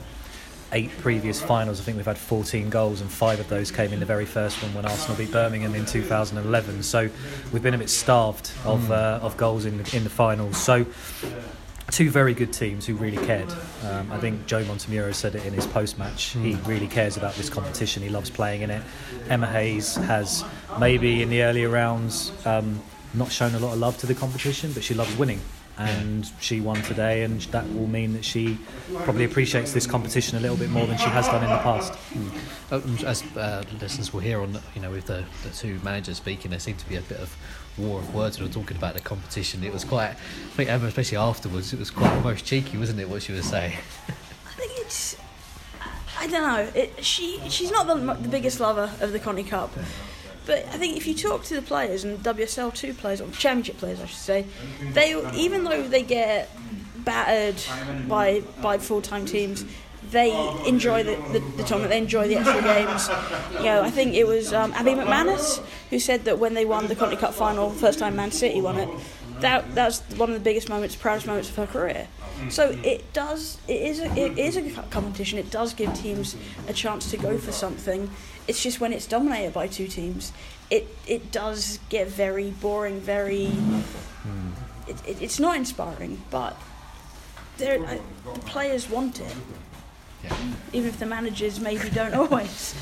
eight 0.72 0.90
previous 0.98 1.40
finals, 1.40 1.80
I 1.80 1.84
think 1.84 1.96
we've 1.96 2.06
had 2.06 2.18
14 2.18 2.68
goals, 2.68 3.00
and 3.00 3.10
five 3.10 3.40
of 3.40 3.48
those 3.48 3.70
came 3.70 3.92
in 3.92 4.00
the 4.00 4.06
very 4.06 4.26
first 4.26 4.62
one 4.62 4.74
when 4.74 4.84
Arsenal 4.84 5.16
beat 5.16 5.30
Birmingham 5.30 5.74
in 5.74 5.86
2011. 5.86 6.82
So 6.82 7.08
we've 7.52 7.62
been 7.62 7.74
a 7.74 7.78
bit 7.78 7.90
starved 7.90 8.50
of 8.64 8.80
mm. 8.82 8.90
uh, 8.90 9.24
of 9.24 9.36
goals 9.36 9.64
in 9.64 9.78
the, 9.78 9.96
in 9.96 10.04
the 10.04 10.10
finals. 10.10 10.56
So 10.56 10.84
two 11.94 12.10
very 12.10 12.34
good 12.34 12.52
teams 12.52 12.84
who 12.84 12.96
really 12.96 13.24
cared. 13.24 13.48
Um, 13.84 14.10
I 14.10 14.18
think 14.18 14.46
Joe 14.46 14.64
Montemurro 14.64 15.14
said 15.14 15.36
it 15.36 15.46
in 15.46 15.52
his 15.52 15.64
post 15.64 15.96
match. 15.96 16.30
He 16.30 16.54
hmm. 16.54 16.68
really 16.68 16.88
cares 16.88 17.16
about 17.16 17.34
this 17.36 17.48
competition. 17.48 18.02
He 18.02 18.08
loves 18.08 18.30
playing 18.30 18.62
in 18.62 18.70
it. 18.70 18.82
Emma 19.28 19.46
Hayes 19.46 19.94
has 19.94 20.44
maybe 20.80 21.22
in 21.22 21.30
the 21.30 21.44
earlier 21.44 21.68
rounds 21.68 22.32
um, 22.44 22.82
not 23.14 23.30
shown 23.30 23.54
a 23.54 23.60
lot 23.60 23.74
of 23.74 23.78
love 23.78 23.96
to 23.98 24.06
the 24.06 24.14
competition, 24.14 24.72
but 24.72 24.82
she 24.82 24.92
loves 24.92 25.16
winning. 25.16 25.40
And 25.76 26.28
she 26.40 26.60
won 26.60 26.82
today, 26.82 27.22
and 27.22 27.40
that 27.42 27.64
will 27.74 27.88
mean 27.88 28.12
that 28.12 28.24
she 28.24 28.58
probably 29.02 29.24
appreciates 29.24 29.72
this 29.72 29.86
competition 29.86 30.38
a 30.38 30.40
little 30.40 30.56
bit 30.56 30.70
more 30.70 30.86
than 30.86 30.98
she 30.98 31.08
has 31.08 31.26
done 31.26 31.42
in 31.42 31.50
the 31.50 31.58
past. 31.58 31.92
Mm. 32.72 33.04
As 33.04 33.22
uh, 33.36 33.64
listeners 33.80 34.12
will 34.12 34.20
hear 34.20 34.40
on, 34.40 34.56
you 34.74 34.82
know, 34.82 34.90
with 34.90 35.06
the, 35.06 35.24
the 35.42 35.50
two 35.50 35.80
managers 35.82 36.16
speaking, 36.16 36.50
there 36.50 36.60
seemed 36.60 36.78
to 36.78 36.88
be 36.88 36.94
a 36.96 37.02
bit 37.02 37.18
of 37.18 37.36
war 37.76 37.98
of 37.98 38.14
words 38.14 38.38
we 38.38 38.46
were 38.46 38.52
talking 38.52 38.76
about 38.76 38.94
the 38.94 39.00
competition. 39.00 39.64
It 39.64 39.72
was 39.72 39.84
quite, 39.84 40.10
I 40.10 40.14
think 40.56 40.70
Emma, 40.70 40.86
especially 40.86 41.18
afterwards, 41.18 41.72
it 41.72 41.78
was 41.78 41.90
quite 41.90 42.12
almost 42.12 42.44
cheeky, 42.44 42.76
wasn't 42.76 43.00
it, 43.00 43.08
what 43.08 43.22
she 43.22 43.32
was 43.32 43.46
saying? 43.46 43.76
I 44.46 44.52
think 44.52 44.72
it's, 44.76 45.16
I 46.18 46.26
don't 46.26 46.42
know. 46.42 46.70
It, 46.74 47.04
she 47.04 47.40
she's 47.48 47.70
not 47.70 47.86
the, 47.86 47.94
the 48.14 48.28
biggest 48.28 48.60
lover 48.60 48.90
of 49.00 49.12
the 49.12 49.18
Conti 49.18 49.42
Cup. 49.42 49.72
But 50.46 50.58
I 50.66 50.76
think 50.76 50.96
if 50.96 51.06
you 51.06 51.14
talk 51.14 51.42
to 51.44 51.54
the 51.54 51.62
players 51.62 52.04
and 52.04 52.18
WSL 52.18 52.74
two 52.74 52.92
players 52.92 53.20
or 53.20 53.30
Championship 53.30 53.78
players, 53.78 54.00
I 54.00 54.06
should 54.06 54.18
say, 54.18 54.46
they 54.92 55.14
even 55.34 55.64
though 55.64 55.88
they 55.88 56.02
get 56.02 56.50
battered 56.98 57.56
by 58.08 58.40
by 58.60 58.78
full 58.78 59.00
time 59.00 59.24
teams, 59.26 59.64
they 60.14 60.32
enjoy 60.66 61.02
the, 61.02 61.16
the, 61.32 61.40
the, 61.56 61.64
tournament, 61.64 61.90
they 61.90 61.98
enjoy 61.98 62.28
the 62.28 62.36
extra 62.36 62.62
games. 62.62 63.08
You 63.58 63.64
know, 63.64 63.82
I 63.82 63.90
think 63.90 64.14
it 64.14 64.26
was 64.26 64.52
um, 64.52 64.72
Abbie 64.72 64.92
McManus 64.92 65.62
who 65.90 65.98
said 65.98 66.24
that 66.24 66.38
when 66.38 66.54
they 66.54 66.64
won 66.64 66.86
the 66.86 66.96
Conti 66.96 67.16
Cup 67.16 67.34
final, 67.34 67.70
the 67.70 67.78
first 67.78 67.98
time 67.98 68.16
Man 68.16 68.30
City 68.30 68.60
won 68.60 68.78
it, 68.78 68.88
that 69.40 69.74
that's 69.74 70.00
one 70.16 70.30
of 70.30 70.34
the 70.34 70.40
biggest 70.40 70.68
moments, 70.68 70.94
proudest 70.94 71.26
moments 71.26 71.50
of 71.50 71.56
her 71.56 71.66
career. 71.66 72.06
So 72.48 72.70
it 72.82 73.12
does, 73.12 73.58
it 73.68 73.80
is, 73.82 74.00
a, 74.00 74.06
it 74.16 74.38
is 74.38 74.56
a 74.56 74.62
competition. 74.90 75.38
It 75.38 75.50
does 75.50 75.74
give 75.74 75.92
teams 75.94 76.36
a 76.68 76.72
chance 76.72 77.10
to 77.10 77.16
go 77.16 77.36
for 77.36 77.52
something. 77.52 78.10
It's 78.46 78.62
just 78.62 78.80
when 78.80 78.92
it's 78.92 79.06
dominated 79.06 79.52
by 79.52 79.68
two 79.68 79.88
teams, 79.88 80.32
it 80.70 80.88
it 81.06 81.30
does 81.30 81.78
get 81.88 82.08
very 82.08 82.50
boring, 82.50 83.00
very. 83.00 83.50
It, 84.86 84.96
it, 85.06 85.22
it's 85.22 85.40
not 85.40 85.56
inspiring, 85.56 86.22
but 86.30 86.52
uh, 86.52 87.56
the 87.56 88.00
players 88.44 88.90
want 88.90 89.20
it. 89.20 89.34
Yeah. 90.24 90.36
Even 90.72 90.88
if 90.88 90.98
the 90.98 91.06
managers 91.06 91.60
maybe 91.60 91.90
don't 91.90 92.14
always. 92.14 92.74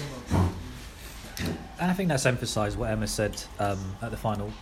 And 1.80 1.90
I 1.90 1.94
think 1.94 2.08
that's 2.08 2.26
emphasised 2.26 2.78
what 2.78 2.90
Emma 2.90 3.06
said 3.06 3.42
um, 3.58 3.96
at 4.00 4.10
the 4.10 4.16
final 4.16 4.52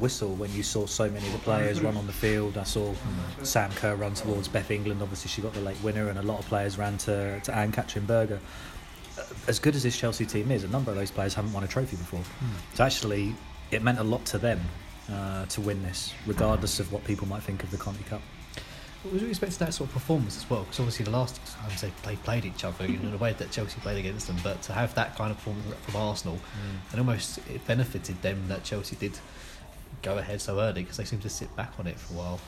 whistle 0.00 0.34
when 0.34 0.52
you 0.52 0.62
saw 0.62 0.86
so 0.86 1.08
many 1.08 1.24
of 1.26 1.32
the 1.32 1.38
players 1.38 1.80
run 1.80 1.96
on 1.96 2.06
the 2.06 2.12
field. 2.12 2.58
I 2.58 2.64
saw 2.64 2.92
Sam 3.42 3.70
Kerr 3.72 3.94
run 3.94 4.14
towards 4.14 4.48
Beth 4.48 4.70
England. 4.70 5.00
Obviously, 5.00 5.28
she 5.28 5.40
got 5.40 5.52
the 5.52 5.60
late 5.60 5.80
winner, 5.82 6.08
and 6.08 6.18
a 6.18 6.22
lot 6.22 6.40
of 6.40 6.46
players 6.46 6.76
ran 6.78 6.98
to, 6.98 7.38
to 7.40 7.54
Ann-Katrin 7.54 8.06
Berger. 8.06 8.40
Uh, 9.16 9.22
as 9.46 9.60
good 9.60 9.76
as 9.76 9.84
this 9.84 9.96
Chelsea 9.96 10.26
team 10.26 10.50
is, 10.50 10.64
a 10.64 10.68
number 10.68 10.90
of 10.90 10.96
those 10.96 11.12
players 11.12 11.34
haven't 11.34 11.52
won 11.52 11.62
a 11.62 11.68
trophy 11.68 11.96
before. 11.96 12.20
Mm. 12.20 12.76
So 12.76 12.84
actually, 12.84 13.36
it 13.70 13.82
meant 13.82 14.00
a 14.00 14.04
lot 14.04 14.24
to 14.26 14.38
them 14.38 14.60
uh, 15.12 15.46
to 15.46 15.60
win 15.60 15.80
this, 15.84 16.12
regardless 16.26 16.80
of 16.80 16.92
what 16.92 17.04
people 17.04 17.28
might 17.28 17.44
think 17.44 17.62
of 17.62 17.70
the 17.70 17.76
Conti 17.76 18.02
Cup 18.04 18.22
was 19.12 19.22
we 19.22 19.28
expecting 19.28 19.58
that 19.58 19.74
sort 19.74 19.88
of 19.90 19.94
performance 19.94 20.36
as 20.36 20.48
well? 20.48 20.62
Because 20.62 20.80
obviously 20.80 21.04
the 21.04 21.10
last 21.10 21.36
time 21.46 21.70
they 21.80 21.90
played, 22.02 22.22
played 22.22 22.44
each 22.44 22.64
other 22.64 22.84
in 22.84 23.10
the 23.10 23.18
way 23.18 23.32
that 23.34 23.50
Chelsea 23.50 23.80
played 23.80 23.98
against 23.98 24.26
them, 24.26 24.36
but 24.42 24.62
to 24.62 24.72
have 24.72 24.94
that 24.94 25.16
kind 25.16 25.30
of 25.30 25.36
performance 25.38 25.74
from 25.82 25.96
Arsenal, 25.96 26.36
mm. 26.36 26.92
and 26.92 27.00
almost 27.00 27.38
it 27.52 27.66
benefited 27.66 28.20
them 28.22 28.48
that 28.48 28.64
Chelsea 28.64 28.96
did 28.96 29.18
go 30.02 30.18
ahead 30.18 30.40
so 30.40 30.60
early 30.60 30.82
because 30.82 30.96
they 30.96 31.04
seemed 31.04 31.22
to 31.22 31.28
sit 31.28 31.54
back 31.56 31.72
on 31.78 31.86
it 31.86 31.98
for 31.98 32.14
a 32.14 32.16
while. 32.16 32.40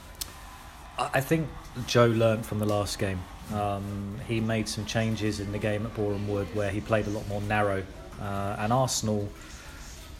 I 0.99 1.21
think 1.21 1.49
Joe 1.87 2.07
learned 2.07 2.47
from 2.47 2.59
the 2.59 2.65
last 2.65 2.99
game. 2.99 3.21
Um, 3.53 4.19
he 4.27 4.41
made 4.41 4.67
some 4.67 4.87
changes 4.87 5.41
in 5.41 5.53
the 5.53 5.59
game 5.59 5.85
at 5.85 5.95
Boreham 5.95 6.27
Wood 6.27 6.47
where 6.55 6.71
he 6.71 6.81
played 6.81 7.07
a 7.07 7.11
lot 7.11 7.29
more 7.29 7.43
narrow, 7.43 7.83
uh, 8.21 8.57
and 8.59 8.73
Arsenal, 8.73 9.29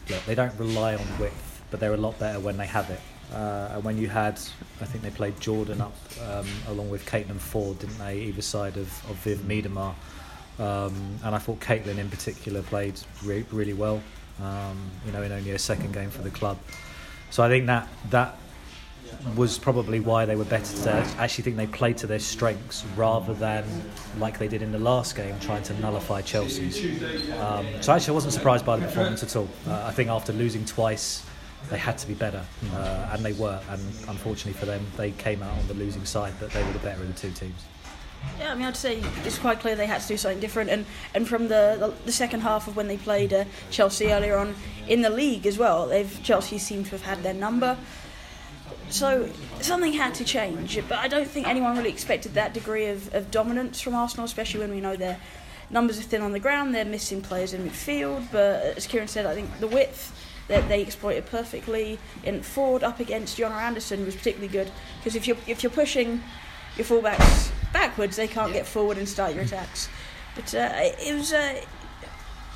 look, 0.09 0.25
they 0.25 0.35
don't 0.35 0.55
rely 0.59 0.95
on 0.95 1.19
width, 1.19 1.63
but 1.71 1.79
they're 1.79 1.95
a 1.95 1.97
lot 1.97 2.19
better 2.19 2.39
when 2.39 2.57
they 2.57 2.67
have 2.67 2.89
it. 2.91 2.99
Uh, 3.33 3.69
and 3.73 3.83
when 3.83 3.97
you 3.97 4.07
had, 4.07 4.39
I 4.79 4.85
think 4.85 5.03
they 5.03 5.09
played 5.09 5.39
Jordan 5.39 5.81
up 5.81 5.95
um, 6.29 6.47
along 6.67 6.89
with 6.89 7.05
Caitlin 7.05 7.39
Foord, 7.39 7.79
didn't 7.79 7.97
they, 7.97 8.19
either 8.19 8.41
side 8.41 8.77
of, 8.77 8.87
of 9.09 9.17
Viv 9.17 9.39
Miedema. 9.39 9.93
Um, 10.59 11.19
and 11.23 11.35
I 11.35 11.37
thought 11.37 11.59
Caitlin 11.59 11.97
in 11.97 12.09
particular 12.09 12.61
played 12.63 12.99
re- 13.23 13.45
really 13.51 13.73
well, 13.73 14.01
um, 14.41 14.89
you 15.05 15.11
know, 15.11 15.21
in 15.21 15.31
only 15.31 15.51
a 15.51 15.59
second 15.59 15.93
game 15.93 16.09
for 16.09 16.21
the 16.21 16.31
club. 16.31 16.57
So 17.29 17.43
I 17.43 17.49
think 17.49 17.67
that 17.67 17.87
that 18.09 18.37
was 19.35 19.57
probably 19.57 19.99
why 19.99 20.25
they 20.25 20.35
were 20.35 20.45
better 20.45 20.75
to 20.83 20.91
i 20.91 21.23
actually 21.23 21.43
think 21.43 21.55
they 21.55 21.67
played 21.67 21.97
to 21.97 22.07
their 22.07 22.19
strengths 22.19 22.85
rather 22.95 23.33
than 23.33 23.65
like 24.19 24.37
they 24.37 24.47
did 24.47 24.61
in 24.61 24.71
the 24.71 24.79
last 24.79 25.15
game 25.15 25.37
trying 25.39 25.63
to 25.63 25.73
nullify 25.79 26.21
Chelsea's. 26.21 26.77
Um, 27.33 27.65
so 27.81 27.93
actually 27.93 28.11
I 28.11 28.13
wasn't 28.13 28.33
surprised 28.33 28.65
by 28.65 28.77
the 28.77 28.85
performance 28.85 29.23
at 29.23 29.35
all. 29.35 29.47
Uh, 29.67 29.85
I 29.85 29.91
think 29.91 30.09
after 30.09 30.33
losing 30.33 30.65
twice 30.65 31.23
they 31.69 31.77
had 31.77 31.97
to 31.97 32.07
be 32.07 32.13
better 32.13 32.45
uh, 32.73 33.09
and 33.11 33.25
they 33.25 33.33
were 33.33 33.59
and 33.69 33.81
unfortunately 34.07 34.53
for 34.53 34.65
them 34.65 34.85
they 34.95 35.11
came 35.11 35.43
out 35.43 35.57
on 35.57 35.67
the 35.67 35.73
losing 35.73 36.05
side 36.05 36.33
but 36.39 36.49
they 36.51 36.63
were 36.63 36.71
the 36.71 36.79
better 36.79 37.01
of 37.01 37.07
the 37.07 37.19
two 37.19 37.31
teams. 37.31 37.65
Yeah, 38.39 38.51
I 38.51 38.55
mean, 38.55 38.65
I'd 38.65 38.75
say 38.75 39.01
it's 39.23 39.37
quite 39.37 39.59
clear 39.59 39.75
they 39.75 39.85
had 39.85 40.01
to 40.01 40.07
do 40.07 40.17
something 40.17 40.39
different, 40.39 40.69
and, 40.69 40.85
and 41.13 41.27
from 41.27 41.47
the, 41.47 41.77
the, 41.79 41.93
the 42.05 42.11
second 42.11 42.41
half 42.41 42.67
of 42.67 42.75
when 42.75 42.87
they 42.87 42.97
played 42.97 43.31
uh, 43.31 43.45
Chelsea 43.71 44.11
earlier 44.11 44.37
on 44.37 44.55
in 44.87 45.01
the 45.01 45.09
league 45.09 45.45
as 45.45 45.57
well, 45.57 45.87
they've 45.87 46.19
Chelsea 46.23 46.57
seem 46.57 46.83
to 46.85 46.91
have 46.91 47.03
had 47.03 47.23
their 47.23 47.33
number. 47.33 47.77
So 48.89 49.29
something 49.61 49.93
had 49.93 50.15
to 50.15 50.23
change, 50.23 50.79
but 50.87 50.97
I 50.99 51.07
don't 51.07 51.27
think 51.27 51.47
anyone 51.47 51.77
really 51.77 51.89
expected 51.89 52.33
that 52.35 52.53
degree 52.53 52.87
of, 52.87 53.13
of 53.13 53.31
dominance 53.31 53.81
from 53.81 53.95
Arsenal, 53.95 54.25
especially 54.25 54.61
when 54.61 54.71
we 54.71 54.81
know 54.81 54.95
their 54.95 55.19
numbers 55.69 55.99
are 55.99 56.03
thin 56.03 56.21
on 56.21 56.31
the 56.31 56.39
ground, 56.39 56.73
they're 56.73 56.85
missing 56.85 57.21
players 57.21 57.53
in 57.53 57.67
midfield. 57.67 58.27
But 58.31 58.77
as 58.77 58.87
Kieran 58.87 59.07
said, 59.07 59.25
I 59.25 59.35
think 59.35 59.59
the 59.59 59.67
width 59.67 60.13
that 60.47 60.67
they 60.69 60.81
exploited 60.81 61.25
perfectly 61.25 61.99
in 62.23 62.39
Foord 62.39 62.83
up 62.83 62.99
against 62.99 63.37
Jonna 63.37 63.61
Andersson 63.61 64.05
was 64.05 64.15
particularly 64.15 64.51
good 64.51 64.71
because 64.99 65.15
if 65.15 65.27
you're 65.27 65.37
if 65.47 65.63
you're 65.63 65.71
pushing 65.71 66.23
your 66.77 66.85
fullbacks 66.85 67.51
backwards, 67.73 68.15
they 68.15 68.27
can't 68.27 68.53
get 68.53 68.65
forward 68.65 68.97
and 68.97 69.07
start 69.07 69.33
your 69.33 69.43
attacks. 69.43 69.89
But 70.35 70.53
uh, 70.53 70.69
it 70.73 71.15
was. 71.15 71.33
Uh, 71.33 71.61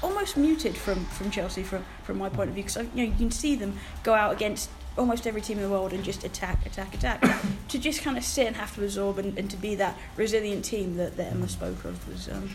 almost 0.03 0.35
muted 0.35 0.75
from, 0.75 1.05
from 1.05 1.29
Chelsea 1.29 1.63
from, 1.63 1.85
from 2.03 2.17
my 2.17 2.27
point 2.27 2.49
of 2.49 2.55
view 2.55 2.63
because 2.63 2.77
you 2.95 3.05
know 3.05 3.11
you 3.11 3.15
can 3.17 3.31
see 3.31 3.55
them 3.55 3.77
go 4.03 4.13
out 4.13 4.33
against 4.33 4.69
almost 4.97 5.25
every 5.25 5.41
team 5.41 5.57
in 5.57 5.63
the 5.63 5.69
world 5.69 5.93
and 5.93 6.03
just 6.03 6.23
attack, 6.23 6.65
attack, 6.65 6.93
attack. 6.93 7.23
to 7.69 7.79
just 7.79 8.01
kind 8.01 8.17
of 8.17 8.23
sit 8.23 8.47
and 8.47 8.55
have 8.55 8.75
to 8.75 8.83
absorb 8.83 9.17
and, 9.17 9.37
and 9.37 9.49
to 9.49 9.57
be 9.57 9.75
that 9.75 9.97
resilient 10.17 10.65
team 10.65 10.97
that, 10.97 11.17
that 11.17 11.31
Emma 11.31 11.47
spoke 11.47 11.83
of 11.85 12.07
was 12.07 12.29
um, 12.29 12.49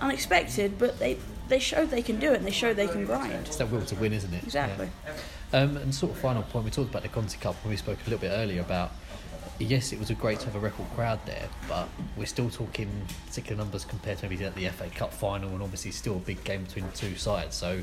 unexpected, 0.00 0.78
but 0.78 0.98
they 0.98 1.18
they 1.48 1.58
showed 1.58 1.90
they 1.90 2.02
can 2.02 2.18
do 2.18 2.32
it 2.32 2.36
and 2.36 2.46
they 2.46 2.50
showed 2.50 2.76
they 2.76 2.88
can 2.88 3.04
grind. 3.04 3.46
It's 3.46 3.56
that 3.56 3.70
will 3.70 3.82
to 3.82 3.94
win, 3.96 4.12
isn't 4.12 4.32
it? 4.32 4.42
Exactly. 4.42 4.88
Yeah. 5.04 5.60
Um, 5.60 5.76
and 5.76 5.94
sort 5.94 6.12
of 6.12 6.18
final 6.18 6.42
point, 6.42 6.64
we 6.64 6.70
talked 6.70 6.90
about 6.90 7.02
the 7.02 7.08
Conti 7.08 7.38
Cup 7.38 7.54
when 7.62 7.70
we 7.70 7.76
spoke 7.76 7.98
a 8.06 8.10
little 8.10 8.18
bit 8.18 8.32
earlier 8.32 8.60
about 8.60 8.92
yes, 9.58 9.92
it 9.92 9.98
was 9.98 10.10
a 10.10 10.14
great 10.14 10.40
to 10.40 10.46
have 10.46 10.56
a 10.56 10.58
record 10.58 10.86
crowd 10.94 11.20
there, 11.26 11.48
but 11.68 11.88
we're 12.16 12.26
still 12.26 12.50
talking 12.50 12.90
particular 13.26 13.56
numbers 13.56 13.84
compared 13.84 14.18
to 14.18 14.28
maybe 14.28 14.36
the 14.36 14.68
FA 14.70 14.88
Cup 14.90 15.12
final, 15.12 15.50
and 15.50 15.62
obviously 15.62 15.90
still 15.90 16.16
a 16.16 16.20
big 16.20 16.42
game 16.44 16.64
between 16.64 16.86
the 16.86 16.92
two 16.92 17.16
sides. 17.16 17.56
So 17.56 17.82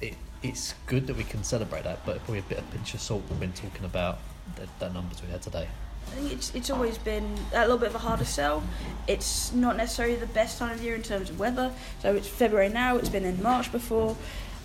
it, 0.00 0.14
it's 0.42 0.74
good 0.86 1.06
that 1.06 1.16
we 1.16 1.24
can 1.24 1.42
celebrate 1.42 1.84
that, 1.84 2.04
but 2.04 2.18
probably 2.18 2.40
a 2.40 2.42
bit 2.42 2.58
of 2.58 2.70
pinch 2.70 2.94
of 2.94 3.00
salt 3.00 3.22
when 3.38 3.52
talking 3.52 3.84
about 3.84 4.18
the, 4.56 4.68
the 4.78 4.92
numbers 4.92 5.22
we 5.22 5.28
had 5.28 5.42
today. 5.42 5.68
I 6.08 6.10
think 6.16 6.32
it's 6.32 6.54
it's 6.54 6.68
always 6.68 6.98
been 6.98 7.38
a 7.54 7.60
little 7.60 7.78
bit 7.78 7.88
of 7.88 7.94
a 7.94 7.98
harder 7.98 8.24
sell. 8.24 8.62
It's 9.06 9.52
not 9.52 9.76
necessarily 9.76 10.16
the 10.16 10.26
best 10.26 10.58
time 10.58 10.72
of 10.72 10.82
year 10.82 10.94
in 10.94 11.02
terms 11.02 11.30
of 11.30 11.38
weather. 11.38 11.72
So 12.00 12.14
it's 12.14 12.26
February 12.26 12.68
now. 12.68 12.96
It's 12.96 13.08
been 13.08 13.24
in 13.24 13.42
March 13.42 13.70
before. 13.70 14.16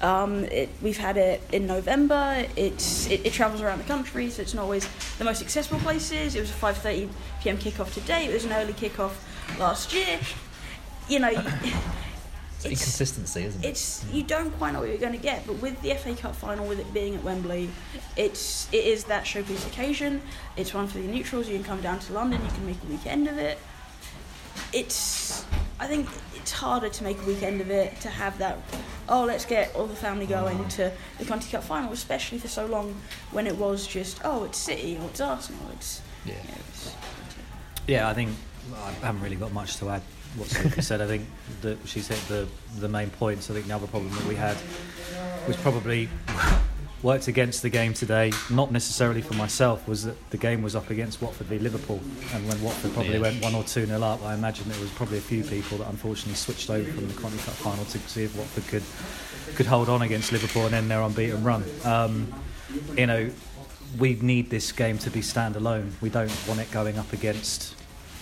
Um, 0.01 0.43
it, 0.45 0.69
we've 0.81 0.97
had 0.97 1.17
it 1.17 1.41
in 1.51 1.65
November. 1.65 2.45
It's 2.55 3.07
it, 3.07 3.25
it, 3.25 3.33
travels 3.33 3.61
around 3.61 3.79
the 3.79 3.85
country, 3.85 4.29
so 4.29 4.43
it's 4.43 4.53
not 4.53 4.63
always 4.63 4.87
the 5.17 5.25
most 5.25 5.41
accessible 5.41 5.79
places. 5.79 6.35
It 6.35 6.39
was 6.39 6.51
a 6.51 6.53
5:30 6.53 7.09
p.m. 7.41 7.57
kickoff 7.57 7.93
today. 7.93 8.25
It 8.25 8.33
was 8.33 8.45
an 8.45 8.53
early 8.53 8.73
kickoff 8.73 9.13
last 9.59 9.93
year. 9.93 10.19
You 11.09 11.19
know. 11.19 11.29
It's, 11.29 12.65
it's 12.65 12.81
inconsistency, 12.81 13.43
isn't 13.43 13.63
it? 13.63 13.67
It's 13.67 14.03
you 14.11 14.23
don't 14.23 14.49
quite 14.57 14.73
know 14.73 14.79
what 14.79 14.89
you're 14.89 14.97
going 14.97 15.13
to 15.13 15.19
get, 15.19 15.45
but 15.45 15.61
with 15.61 15.79
the 15.83 15.93
FA 15.93 16.15
Cup 16.15 16.35
final, 16.35 16.65
with 16.65 16.79
it 16.79 16.91
being 16.91 17.13
at 17.13 17.23
Wembley, 17.23 17.69
it's 18.15 18.67
it 18.71 18.83
is 18.83 19.03
that 19.05 19.25
showpiece 19.25 19.67
occasion. 19.67 20.21
It's 20.55 20.73
one 20.73 20.87
for 20.87 20.97
the 20.97 21.07
neutrals. 21.07 21.47
You 21.47 21.55
can 21.55 21.63
come 21.63 21.81
down 21.81 21.99
to 21.99 22.13
London. 22.13 22.41
You 22.43 22.51
can 22.51 22.65
make 22.65 22.77
a 22.83 22.87
weekend 22.87 23.27
of 23.27 23.37
it. 23.37 23.59
It's 24.73 25.45
I 25.79 25.85
think 25.85 26.09
it's 26.35 26.51
harder 26.51 26.89
to 26.89 27.03
make 27.03 27.21
a 27.21 27.25
weekend 27.25 27.61
of 27.61 27.69
it 27.69 27.99
to 28.01 28.09
have 28.09 28.37
that. 28.39 28.57
Oh, 29.09 29.23
let's 29.25 29.45
get 29.45 29.73
all 29.75 29.87
the 29.87 29.95
family 29.95 30.25
going 30.25 30.67
to 30.69 30.91
the 31.17 31.25
Conti 31.25 31.49
Cup 31.49 31.63
final, 31.63 31.93
especially 31.93 32.39
for 32.39 32.47
so 32.47 32.65
long 32.65 32.95
when 33.31 33.47
it 33.47 33.55
was 33.55 33.87
just 33.87 34.19
oh, 34.23 34.43
it's 34.43 34.57
City 34.57 34.97
or 35.01 35.07
it's 35.09 35.21
Arsenal. 35.21 35.61
It's 35.73 36.01
yeah. 36.25 36.33
You 36.33 36.49
know, 36.49 36.57
it's, 36.69 36.95
yeah, 37.87 38.09
I 38.09 38.13
think 38.13 38.31
I 38.75 38.91
haven't 39.05 39.21
really 39.21 39.37
got 39.37 39.53
much 39.53 39.77
to 39.77 39.89
add 39.89 40.01
what 40.35 40.49
Sophie 40.49 40.81
said. 40.81 41.01
I 41.01 41.07
think 41.07 41.25
that 41.61 41.77
she's 41.85 42.07
hit 42.07 42.19
the 42.27 42.47
the 42.79 42.89
main 42.89 43.09
points. 43.09 43.49
I 43.49 43.53
think 43.53 43.67
the 43.67 43.75
other 43.75 43.87
problem 43.87 44.13
that 44.13 44.25
we 44.25 44.35
had 44.35 44.57
was 45.47 45.55
probably 45.57 46.09
worked 47.03 47.27
against 47.27 47.61
the 47.61 47.69
game 47.69 47.93
today. 47.93 48.31
Not 48.49 48.71
necessarily 48.71 49.21
for 49.21 49.35
myself. 49.35 49.87
Was 49.87 50.03
that 50.03 50.15
the 50.31 50.37
game 50.37 50.61
was 50.61 50.75
up 50.75 50.89
against 50.89 51.21
Watford 51.21 51.47
v 51.47 51.59
Liverpool, 51.59 51.99
and 52.33 52.47
when 52.47 52.61
Watford 52.61 52.93
probably 52.93 53.13
yeah. 53.13 53.21
went 53.21 53.41
one 53.41 53.55
or 53.55 53.63
two 53.63 53.85
nil 53.85 54.03
up, 54.03 54.23
I 54.23 54.33
imagine 54.33 54.69
there 54.69 54.79
was 54.79 54.91
probably 54.91 55.17
a 55.17 55.21
few 55.21 55.43
people 55.43 55.77
that 55.79 55.89
unfortunately 55.89 56.35
switched 56.35 56.69
over 56.69 56.91
from 56.91 57.07
the 57.07 57.13
Conti 57.13 57.37
Cup 57.37 57.53
final 57.55 57.85
to 57.85 57.99
see 57.99 58.23
if 58.23 58.35
Watford 58.35 58.67
could 58.67 58.83
could 59.55 59.65
hold 59.65 59.89
on 59.89 60.01
against 60.01 60.31
Liverpool 60.31 60.65
and 60.65 60.75
end 60.75 60.91
their 60.91 61.01
unbeaten 61.01 61.43
run. 61.43 61.63
Um, 61.83 62.33
you 62.97 63.07
know, 63.07 63.29
we 63.97 64.15
need 64.15 64.49
this 64.49 64.71
game 64.71 64.97
to 64.99 65.09
be 65.09 65.21
standalone. 65.21 65.91
We 66.01 66.09
don't 66.09 66.31
want 66.47 66.59
it 66.59 66.69
going 66.71 66.97
up 66.97 67.13
against 67.13 67.75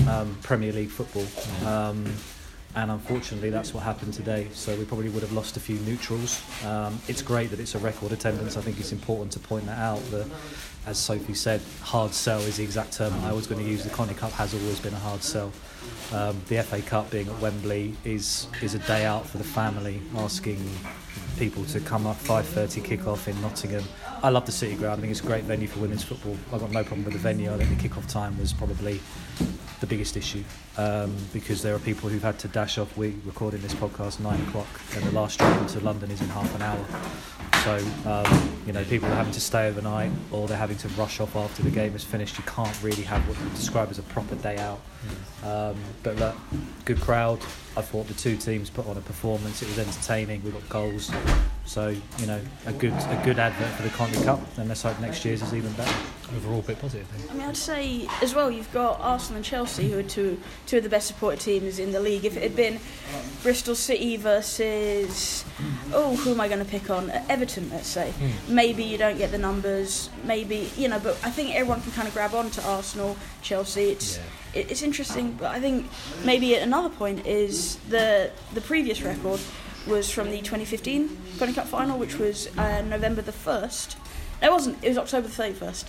um, 0.07 0.37
Premier 0.43 0.71
League 0.71 0.89
football. 0.89 1.25
Um, 1.67 2.05
and 2.75 2.91
unfortunately, 2.91 3.49
that's 3.49 3.73
what 3.73 3.83
happened 3.83 4.13
today. 4.13 4.47
So 4.51 4.75
we 4.75 4.83
probably 4.83 5.09
would 5.09 5.23
have 5.23 5.31
lost 5.31 5.55
a 5.55 5.61
few 5.61 5.79
neutrals. 5.79 6.43
Um, 6.65 6.99
it's 7.07 7.21
great 7.21 7.49
that 7.51 7.59
it's 7.59 7.73
a 7.73 7.79
record 7.79 8.11
attendance. 8.11 8.57
I 8.57 8.61
think 8.61 8.79
it's 8.79 8.91
important 8.91 9.31
to 9.33 9.39
point 9.39 9.65
that 9.67 9.77
out. 9.77 10.03
That, 10.11 10.27
as 10.85 10.97
Sophie 10.97 11.33
said, 11.33 11.61
hard 11.81 12.13
sell 12.13 12.39
is 12.41 12.57
the 12.57 12.63
exact 12.63 12.91
term 12.93 13.13
I 13.23 13.31
was 13.31 13.47
going 13.47 13.63
to 13.63 13.69
use. 13.69 13.83
The 13.83 13.89
Conti 13.89 14.13
Cup 14.13 14.31
has 14.33 14.53
always 14.53 14.79
been 14.79 14.93
a 14.93 14.99
hard 14.99 15.23
sell. 15.23 15.51
Um, 16.13 16.39
the 16.49 16.61
FA 16.63 16.81
Cup 16.81 17.09
being 17.09 17.27
at 17.27 17.39
Wembley 17.39 17.95
is 18.03 18.47
is 18.61 18.75
a 18.75 18.79
day 18.79 19.05
out 19.05 19.25
for 19.25 19.37
the 19.37 19.43
family, 19.43 20.01
asking 20.17 20.59
people 21.37 21.63
to 21.65 21.79
come 21.79 22.05
up 22.05 22.17
5:30 22.17 22.83
kick-off 22.83 23.27
in 23.27 23.39
Nottingham. 23.41 23.83
I 24.21 24.29
love 24.29 24.45
the 24.45 24.51
City 24.51 24.75
Ground. 24.75 24.99
I 24.99 25.01
think 25.01 25.11
it's 25.11 25.21
a 25.21 25.25
great 25.25 25.43
venue 25.45 25.67
for 25.67 25.79
women's 25.79 26.03
football. 26.03 26.37
I've 26.51 26.59
got 26.59 26.71
no 26.71 26.83
problem 26.83 27.05
with 27.05 27.13
the 27.13 27.19
venue. 27.19 27.53
I 27.53 27.57
think 27.57 27.69
the 27.69 27.81
kick-off 27.81 28.07
time 28.07 28.37
was 28.37 28.53
probably 28.53 28.99
the 29.79 29.87
biggest 29.87 30.15
issue 30.17 30.43
um, 30.77 31.15
because 31.33 31.61
there 31.61 31.75
are 31.75 31.79
people 31.79 32.09
who've 32.09 32.23
had 32.23 32.39
to 32.39 32.47
dash 32.47 32.77
off. 32.77 32.95
We're 32.97 33.13
recording 33.25 33.61
this 33.61 33.73
podcast 33.73 34.19
nine 34.19 34.41
o'clock, 34.47 34.67
and 34.95 35.03
the 35.03 35.11
last 35.11 35.39
train 35.39 35.65
to 35.67 35.79
London 35.81 36.11
is 36.11 36.21
in 36.21 36.29
half 36.29 36.53
an 36.55 36.61
hour. 36.61 36.85
So 37.63 38.09
um, 38.09 38.51
you 38.65 38.73
know, 38.73 38.83
people 38.85 39.09
are 39.09 39.15
having 39.15 39.33
to 39.33 39.41
stay 39.41 39.67
overnight, 39.67 40.11
or 40.31 40.47
they're 40.47 40.57
having 40.57 40.77
to 40.77 40.87
rush 40.89 41.19
off 41.19 41.35
after 41.35 41.63
the 41.63 41.71
game 41.71 41.95
is 41.95 42.03
finished. 42.03 42.37
You 42.37 42.43
can't 42.45 42.83
really 42.83 43.03
have 43.03 43.27
what 43.27 43.39
you 43.39 43.49
describe 43.49 43.89
as 43.89 43.99
a 43.99 44.03
proper 44.03 44.35
day 44.35 44.57
out. 44.57 44.79
Um, 45.43 45.75
but 46.03 46.15
look, 46.17 46.35
good 46.85 46.99
crowd. 46.99 47.39
I 47.77 47.81
thought 47.81 48.07
the 48.07 48.13
two 48.13 48.37
teams 48.37 48.69
put 48.69 48.87
on 48.87 48.97
a 48.97 49.01
performance. 49.01 49.61
It 49.61 49.67
was 49.67 49.79
entertaining. 49.79 50.43
We 50.43 50.51
got 50.51 50.67
goals. 50.69 51.11
So 51.65 51.89
you 51.89 52.25
know, 52.25 52.39
a 52.65 52.73
good 52.73 52.93
a 52.93 53.21
good 53.23 53.37
advert 53.37 53.67
for 53.75 53.83
the 53.83 53.89
Conti 53.89 54.23
Cup. 54.23 54.39
And 54.57 54.69
let's 54.69 54.81
hope 54.81 54.99
next 54.99 55.25
year's 55.25 55.41
is 55.41 55.53
even 55.53 55.71
better. 55.73 55.95
Overall, 56.35 56.59
a 56.59 56.63
bit 56.63 56.79
positive. 56.79 57.07
I 57.29 57.33
mean, 57.33 57.47
I'd 57.47 57.57
say 57.57 58.07
as 58.21 58.33
well. 58.33 58.49
You've 58.49 58.71
got 58.71 58.99
Arsenal 59.01 59.37
and 59.37 59.45
Chelsea, 59.45 59.91
who 59.91 59.99
are 59.99 60.03
two 60.03 60.39
two 60.65 60.77
of 60.77 60.83
the 60.83 60.89
best 60.89 61.07
supported 61.07 61.39
teams 61.41 61.77
in 61.77 61.91
the 61.91 61.99
league. 61.99 62.25
If 62.25 62.37
it 62.37 62.43
had 62.43 62.55
been 62.55 62.79
Bristol 63.43 63.75
City 63.75 64.17
versus 64.17 65.43
oh, 65.93 66.15
who 66.15 66.31
am 66.31 66.41
I 66.41 66.47
going 66.47 66.59
to 66.59 66.65
pick 66.65 66.89
on? 66.89 67.11
Everton, 67.29 67.69
let's 67.69 67.87
say. 67.87 68.13
Mm. 68.19 68.49
Maybe 68.49 68.83
you 68.83 68.97
don't 68.97 69.17
get 69.17 69.31
the 69.31 69.37
numbers. 69.37 70.09
Maybe 70.23 70.71
you 70.77 70.87
know, 70.87 70.99
but 70.99 71.19
I 71.23 71.29
think 71.29 71.53
everyone 71.55 71.81
can 71.81 71.91
kind 71.91 72.07
of 72.07 72.13
grab 72.13 72.33
on 72.33 72.49
to 72.51 72.65
Arsenal, 72.65 73.17
Chelsea. 73.45 73.91
It's 73.91 74.17
yeah. 74.53 74.63
it's 74.69 74.81
interesting, 74.81 75.33
but 75.33 75.51
I 75.51 75.59
think 75.59 75.85
maybe 76.25 76.55
another 76.55 76.89
point 76.89 77.25
is 77.25 77.77
the 77.89 78.31
the 78.53 78.61
previous 78.61 79.01
record 79.01 79.39
was 79.87 80.09
from 80.09 80.31
the 80.31 80.39
2015 80.39 81.17
Conti 81.37 81.53
Cup 81.53 81.67
final, 81.67 81.97
which 81.97 82.17
was 82.17 82.49
uh, 82.57 82.81
November 82.81 83.21
the 83.21 83.31
1st. 83.31 83.95
It 84.41 84.51
wasn't, 84.51 84.83
it 84.83 84.89
was 84.89 84.97
October 84.97 85.27
the 85.27 85.43
31st. 85.43 85.85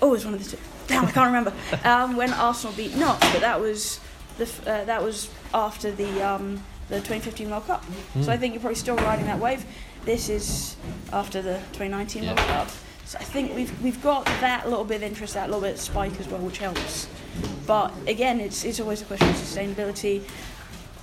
Oh, 0.00 0.08
it 0.08 0.10
was 0.12 0.24
one 0.24 0.34
of 0.34 0.44
the 0.44 0.56
two. 0.56 0.62
Damn, 0.86 1.04
I 1.06 1.10
can't 1.10 1.26
remember. 1.26 1.52
Um, 1.84 2.16
when 2.16 2.32
Arsenal 2.32 2.74
beat 2.76 2.96
Not, 2.96 3.20
but 3.20 3.40
that 3.40 3.60
was 3.60 3.98
the 4.38 4.44
uh, 4.66 4.84
that 4.84 5.02
was 5.02 5.28
after 5.52 5.90
the 5.90 6.22
um, 6.22 6.62
the 6.88 6.96
2015 6.96 7.50
World 7.50 7.66
Cup. 7.66 7.84
Mm. 7.84 8.24
So 8.24 8.30
I 8.30 8.34
hmm. 8.34 8.40
think 8.40 8.54
you're 8.54 8.60
probably 8.60 8.76
still 8.76 8.96
riding 8.96 9.26
that 9.26 9.38
wave. 9.38 9.64
This 10.04 10.28
is 10.28 10.76
after 11.12 11.42
the 11.42 11.54
2019 11.72 12.22
yeah. 12.22 12.28
World 12.30 12.38
Cup. 12.48 12.68
So 13.04 13.18
I 13.18 13.24
think 13.24 13.54
we've 13.54 13.82
we've 13.82 14.02
got 14.02 14.24
that 14.40 14.68
little 14.68 14.84
bit 14.84 14.96
of 14.96 15.02
interest, 15.02 15.34
that 15.34 15.48
little 15.48 15.60
bit 15.60 15.74
of 15.74 15.80
spike 15.80 16.18
as 16.20 16.28
well, 16.28 16.40
which 16.40 16.58
helps. 16.58 17.08
But 17.66 17.92
again, 18.06 18.40
it's 18.40 18.64
it's 18.64 18.80
always 18.80 19.02
a 19.02 19.04
question 19.04 19.28
of 19.28 19.36
sustainability 19.36 20.22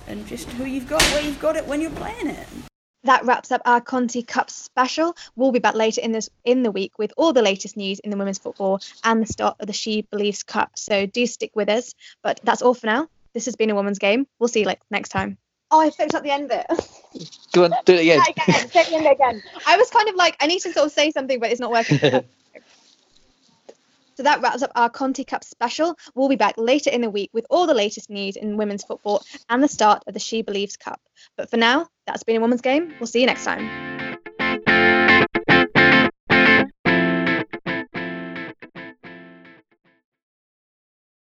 and 0.08 0.26
just 0.26 0.48
who 0.52 0.64
you've 0.64 0.88
got, 0.88 1.02
where 1.12 1.22
you've 1.22 1.40
got 1.40 1.56
it, 1.56 1.66
when 1.66 1.80
you're 1.80 1.90
playing 1.92 2.28
it. 2.28 2.48
that 3.04 3.24
wraps 3.24 3.50
up 3.52 3.62
our 3.64 3.80
Conti 3.80 4.22
Cup 4.22 4.50
special. 4.50 5.16
We'll 5.36 5.52
be 5.52 5.58
back 5.58 5.74
later 5.74 6.00
in 6.00 6.12
this 6.12 6.28
in 6.44 6.62
the 6.62 6.70
week 6.70 6.98
with 6.98 7.12
all 7.16 7.32
the 7.32 7.42
latest 7.42 7.76
news 7.76 7.98
in 8.00 8.10
the 8.10 8.16
women's 8.16 8.38
football 8.38 8.80
and 9.04 9.22
the 9.22 9.26
start 9.26 9.56
of 9.60 9.66
the 9.66 9.72
She 9.72 10.02
Believes 10.02 10.42
Cup. 10.42 10.72
So 10.76 11.06
do 11.06 11.26
stick 11.26 11.52
with 11.54 11.68
us. 11.68 11.94
But 12.22 12.40
that's 12.44 12.62
all 12.62 12.74
for 12.74 12.86
now. 12.86 13.08
This 13.32 13.46
has 13.46 13.56
been 13.56 13.70
a 13.70 13.74
women's 13.74 13.98
game. 13.98 14.26
We'll 14.38 14.48
see 14.48 14.60
you 14.60 14.66
like 14.66 14.80
next 14.90 15.10
time. 15.10 15.38
Oh, 15.70 15.80
I 15.80 15.90
fixed 15.90 16.14
up 16.14 16.22
the 16.22 16.30
end 16.30 16.48
bit. 16.48 16.66
Go 17.52 17.64
on, 17.64 17.72
do 17.84 17.94
it 17.94 18.00
again. 18.00 18.20
again. 18.28 18.68
Say 18.70 18.84
the 18.84 18.96
end 18.96 19.06
again. 19.06 19.42
I 19.66 19.76
was 19.76 19.90
kind 19.90 20.08
of 20.08 20.14
like, 20.16 20.36
I 20.40 20.46
need 20.46 20.60
to 20.60 20.72
sort 20.72 20.86
of 20.86 20.92
say 20.92 21.10
something, 21.10 21.38
but 21.38 21.50
it's 21.50 21.60
not 21.60 21.70
working. 21.70 21.98
so 24.16 24.22
that 24.22 24.40
wraps 24.40 24.62
up 24.62 24.72
our 24.74 24.90
Conti 24.90 25.24
Cup 25.24 25.44
special. 25.44 25.96
We'll 26.14 26.28
be 26.28 26.36
back 26.36 26.54
later 26.56 26.90
in 26.90 27.00
the 27.00 27.10
week 27.10 27.30
with 27.32 27.46
all 27.50 27.66
the 27.66 27.74
latest 27.74 28.10
news 28.10 28.36
in 28.36 28.56
women's 28.56 28.84
football 28.84 29.22
and 29.48 29.62
the 29.62 29.68
start 29.68 30.02
of 30.06 30.14
the 30.14 30.20
She 30.20 30.42
Believes 30.42 30.76
Cup. 30.76 31.00
But 31.36 31.50
for 31.50 31.56
now, 31.56 31.88
that's 32.06 32.24
been 32.24 32.36
a 32.36 32.40
women's 32.40 32.62
game. 32.62 32.94
We'll 32.98 33.06
see 33.06 33.20
you 33.20 33.26
next 33.26 33.44
time. 33.44 33.89